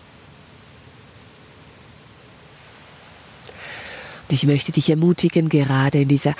ich 4.31 4.47
möchte 4.47 4.73
dich 4.73 4.89
ermutigen, 4.89 5.51
gerade 5.51 6.01
in 6.01 6.09
dieser 6.09 6.35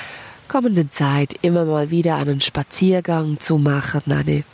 kommenden 0.49 0.91
Zeit 0.91 1.35
immer 1.43 1.67
mal 1.67 1.91
wieder 1.91 2.17
einen 2.17 2.41
Spaziergang 2.41 3.39
zu 3.39 3.59
machen, 3.59 4.11
eine 4.11 4.45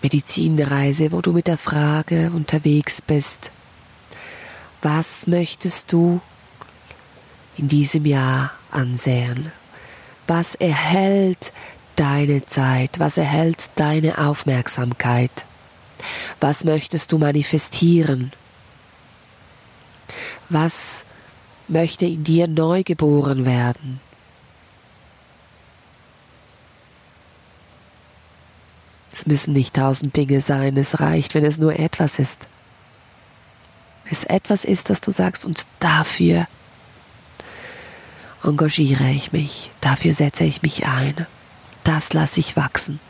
Medizinreise, 0.00 1.12
wo 1.12 1.20
du 1.20 1.34
mit 1.34 1.48
der 1.48 1.58
Frage 1.58 2.32
unterwegs 2.34 3.02
bist, 3.02 3.50
was 4.80 5.26
möchtest 5.26 5.92
du 5.92 6.22
in 7.58 7.68
diesem 7.68 8.06
Jahr 8.06 8.52
ansehen? 8.70 9.52
Was 10.26 10.54
erhält 10.54 11.52
deine 11.96 12.46
Zeit? 12.46 12.98
Was 12.98 13.16
erhält 13.16 13.70
deine 13.76 14.18
Aufmerksamkeit? 14.18 15.46
Was 16.40 16.64
möchtest 16.64 17.12
du 17.12 17.18
manifestieren? 17.18 18.32
Was 20.48 21.04
möchte 21.72 22.06
in 22.06 22.22
dir 22.22 22.46
neu 22.46 22.82
geboren 22.82 23.44
werden. 23.44 24.00
Es 29.12 29.26
müssen 29.26 29.52
nicht 29.52 29.74
tausend 29.74 30.16
Dinge 30.16 30.40
sein, 30.40 30.76
es 30.76 31.00
reicht, 31.00 31.34
wenn 31.34 31.44
es 31.44 31.58
nur 31.58 31.78
etwas 31.78 32.18
ist. 32.18 32.48
Wenn 34.04 34.12
es 34.12 34.24
etwas 34.24 34.64
ist, 34.64 34.90
das 34.90 35.00
du 35.00 35.10
sagst, 35.10 35.44
und 35.44 35.62
dafür 35.80 36.46
engagiere 38.42 39.10
ich 39.10 39.32
mich, 39.32 39.70
dafür 39.80 40.14
setze 40.14 40.44
ich 40.44 40.62
mich 40.62 40.86
ein, 40.86 41.26
das 41.84 42.12
lasse 42.12 42.40
ich 42.40 42.56
wachsen. 42.56 43.00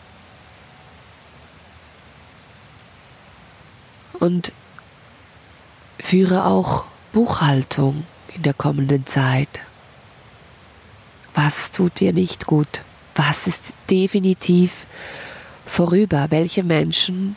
Und 4.19 4.53
führe 5.99 6.45
auch 6.45 6.85
Buchhaltung 7.13 8.07
in 8.35 8.43
der 8.43 8.55
kommenden 8.55 9.07
Zeit. 9.07 9.61
Was 11.35 11.71
tut 11.71 12.01
dir 12.01 12.13
nicht 12.13 12.47
gut? 12.47 12.83
Was 13.15 13.47
ist 13.47 13.75
definitiv 13.91 14.87
vorüber? 15.67 16.27
Welche 16.31 16.63
Menschen 16.63 17.37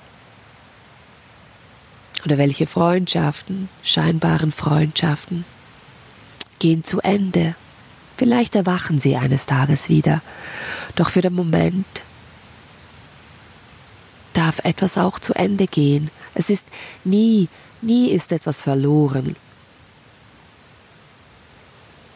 oder 2.24 2.38
welche 2.38 2.68
Freundschaften, 2.68 3.70
scheinbaren 3.84 4.52
Freundschaften, 4.52 5.46
gehen 6.60 6.84
zu 6.84 7.00
Ende? 7.02 7.56
Vielleicht 8.18 8.56
erwachen 8.56 9.00
sie 9.00 9.16
eines 9.18 9.46
Tages 9.46 9.90
wieder, 9.90 10.22
doch 10.96 11.10
für 11.10 11.22
den 11.22 11.34
Moment 11.34 11.86
darf 14.34 14.60
etwas 14.64 14.98
auch 14.98 15.20
zu 15.20 15.34
Ende 15.34 15.66
gehen. 15.66 16.12
Es 16.34 16.50
ist 16.50 16.68
nie, 17.04 17.50
nie 17.82 18.10
ist 18.12 18.32
etwas 18.32 18.64
verloren. 18.64 19.36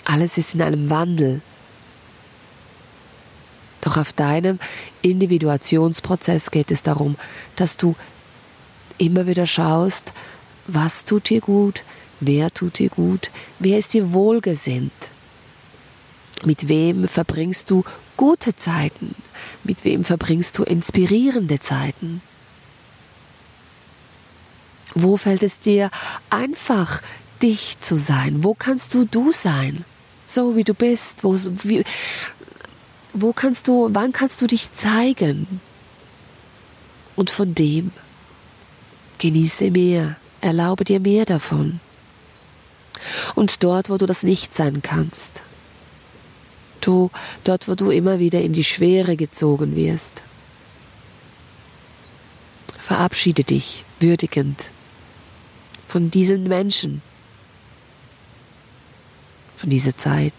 Alles 0.06 0.38
ist 0.38 0.56
in 0.56 0.62
einem 0.62 0.90
Wandel. 0.90 1.42
Doch 3.82 3.98
auf 3.98 4.12
deinem 4.14 4.60
Individuationsprozess 5.02 6.52
geht 6.52 6.72
es 6.72 6.84
darum, 6.84 7.16
dass 7.56 7.78
du 7.78 7.96
immer 8.98 9.28
wieder 9.28 9.48
schaust, 9.48 10.14
was 10.68 11.06
tut 11.06 11.30
dir 11.30 11.42
gut, 11.42 11.84
wer 12.20 12.54
tut 12.54 12.80
dir 12.80 12.90
gut, 12.90 13.32
wer 13.60 13.80
ist 13.80 13.94
dir 13.94 14.12
wohlgesinnt, 14.12 15.12
mit 16.46 16.68
wem 16.68 17.08
verbringst 17.08 17.70
du 17.70 17.84
gute 18.18 18.56
Zeiten, 18.56 19.16
mit 19.64 19.84
wem 19.86 20.04
verbringst 20.04 20.58
du 20.58 20.64
inspirierende 20.64 21.60
Zeiten. 21.60 22.22
Wo 24.96 25.18
fällt 25.18 25.44
es 25.44 25.60
dir 25.60 25.92
einfach, 26.30 27.02
dich 27.42 27.80
zu 27.80 27.98
sein? 27.98 28.44
Wo 28.44 28.54
kannst 28.54 28.94
du 28.94 29.06
du 29.06 29.32
sein? 29.32 29.86
So 30.26 30.56
wie 30.56 30.64
du 30.64 30.74
bist. 30.74 31.24
Wo, 31.24 31.36
wie, 31.64 31.84
wo 33.14 33.34
kannst 33.34 33.68
du, 33.68 33.90
wann 33.92 34.12
kannst 34.12 34.42
du 34.42 34.48
dich 34.48 34.72
zeigen? 34.74 35.62
Und 37.16 37.30
von 37.30 37.54
dem 37.54 37.92
genieße 39.20 39.72
mehr, 39.72 40.16
erlaube 40.42 40.86
dir 40.86 41.00
mehr 41.00 41.26
davon. 41.26 41.80
Und 43.36 43.64
dort, 43.64 43.90
wo 43.90 43.98
du 43.98 44.06
das 44.06 44.24
nicht 44.24 44.54
sein 44.54 44.82
kannst, 44.82 45.44
du, 46.82 47.12
dort, 47.44 47.68
wo 47.68 47.76
du 47.76 47.90
immer 47.90 48.20
wieder 48.20 48.42
in 48.42 48.54
die 48.54 48.64
Schwere 48.64 49.16
gezogen 49.16 49.76
wirst, 49.76 50.24
verabschiede 52.80 53.44
dich 53.44 53.86
würdigend 54.00 54.72
von 55.88 56.12
diesen 56.12 56.44
Menschen, 56.44 57.02
von 59.56 59.70
dieser 59.70 59.96
Zeit. 59.96 60.34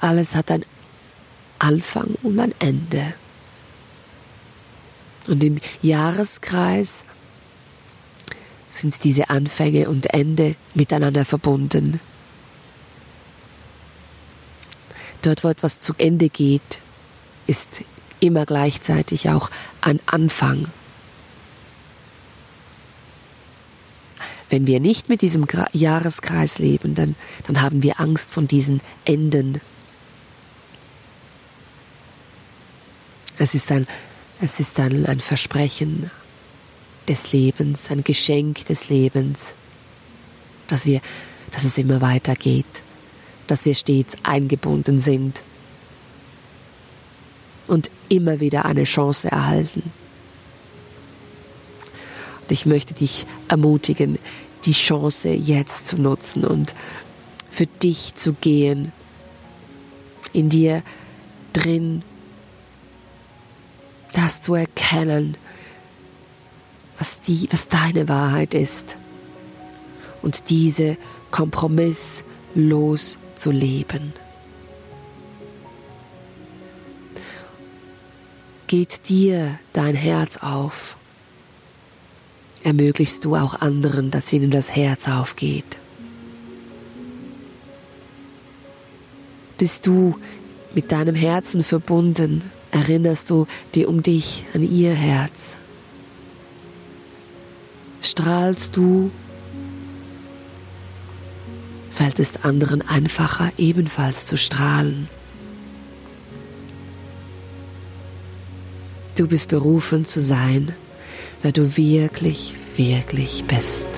Alles 0.00 0.34
hat 0.34 0.50
ein 0.50 0.64
Anfang 1.58 2.16
und 2.22 2.38
ein 2.38 2.54
Ende. 2.58 3.14
Und 5.26 5.42
im 5.42 5.58
Jahreskreis 5.82 7.04
sind 8.70 9.04
diese 9.04 9.30
Anfänge 9.30 9.88
und 9.88 10.12
Ende 10.12 10.54
miteinander 10.74 11.24
verbunden. 11.24 12.00
Dort, 15.26 15.42
wo 15.42 15.48
etwas 15.48 15.80
zu 15.80 15.92
Ende 15.98 16.28
geht, 16.28 16.80
ist 17.48 17.82
immer 18.20 18.46
gleichzeitig 18.46 19.28
auch 19.28 19.50
ein 19.80 19.98
Anfang. 20.06 20.68
Wenn 24.50 24.68
wir 24.68 24.78
nicht 24.78 25.08
mit 25.08 25.22
diesem 25.22 25.44
Jahreskreis 25.72 26.60
leben, 26.60 26.94
dann, 26.94 27.16
dann 27.48 27.60
haben 27.60 27.82
wir 27.82 27.98
Angst 27.98 28.30
von 28.30 28.46
diesen 28.46 28.80
Enden. 29.04 29.60
Es 33.36 33.56
ist 33.56 33.72
ein, 33.72 33.88
es 34.40 34.60
ist 34.60 34.78
ein, 34.78 35.06
ein 35.06 35.18
Versprechen 35.18 36.08
des 37.08 37.32
Lebens, 37.32 37.90
ein 37.90 38.04
Geschenk 38.04 38.64
des 38.66 38.90
Lebens, 38.90 39.56
dass 40.68 40.86
wir, 40.86 41.00
dass 41.50 41.64
es 41.64 41.76
immer 41.78 42.00
weitergeht, 42.00 42.84
dass 43.46 43.64
wir 43.64 43.74
stets 43.74 44.16
eingebunden 44.22 44.98
sind 44.98 45.42
und 47.68 47.90
immer 48.08 48.40
wieder 48.40 48.64
eine 48.64 48.84
Chance 48.84 49.30
erhalten. 49.30 49.82
Und 52.42 52.52
ich 52.52 52.66
möchte 52.66 52.94
dich 52.94 53.26
ermutigen, 53.48 54.18
die 54.64 54.72
Chance 54.72 55.30
jetzt 55.30 55.88
zu 55.88 56.00
nutzen 56.00 56.44
und 56.44 56.74
für 57.48 57.66
dich 57.66 58.14
zu 58.14 58.34
gehen, 58.34 58.92
in 60.32 60.48
dir 60.48 60.82
drin 61.52 62.02
das 64.12 64.42
zu 64.42 64.54
erkennen, 64.54 65.36
was, 66.98 67.20
die, 67.20 67.48
was 67.50 67.68
deine 67.68 68.08
Wahrheit 68.08 68.54
ist 68.54 68.96
und 70.22 70.48
diese 70.50 70.96
kompromisslos 71.30 73.18
zu 73.36 73.50
leben. 73.50 74.12
Geht 78.66 79.08
dir 79.08 79.58
dein 79.72 79.94
Herz 79.94 80.38
auf, 80.38 80.96
ermöglichst 82.64 83.24
du 83.24 83.36
auch 83.36 83.54
anderen, 83.60 84.10
dass 84.10 84.32
ihnen 84.32 84.50
das 84.50 84.74
Herz 84.74 85.08
aufgeht. 85.08 85.78
Bist 89.56 89.86
du 89.86 90.18
mit 90.74 90.90
deinem 90.92 91.14
Herzen 91.14 91.62
verbunden, 91.62 92.50
erinnerst 92.70 93.30
du 93.30 93.46
dir 93.74 93.88
um 93.88 94.02
dich 94.02 94.44
an 94.52 94.62
ihr 94.62 94.92
Herz. 94.92 95.56
Strahlst 98.02 98.76
du, 98.76 99.10
fällt 102.06 102.20
es 102.20 102.44
anderen 102.44 102.82
einfacher, 102.82 103.50
ebenfalls 103.58 104.26
zu 104.26 104.38
strahlen. 104.38 105.08
Du 109.16 109.26
bist 109.26 109.48
berufen 109.48 110.04
zu 110.04 110.20
sein, 110.20 110.72
wer 111.42 111.50
du 111.50 111.76
wirklich, 111.76 112.54
wirklich 112.76 113.42
bist. 113.48 113.88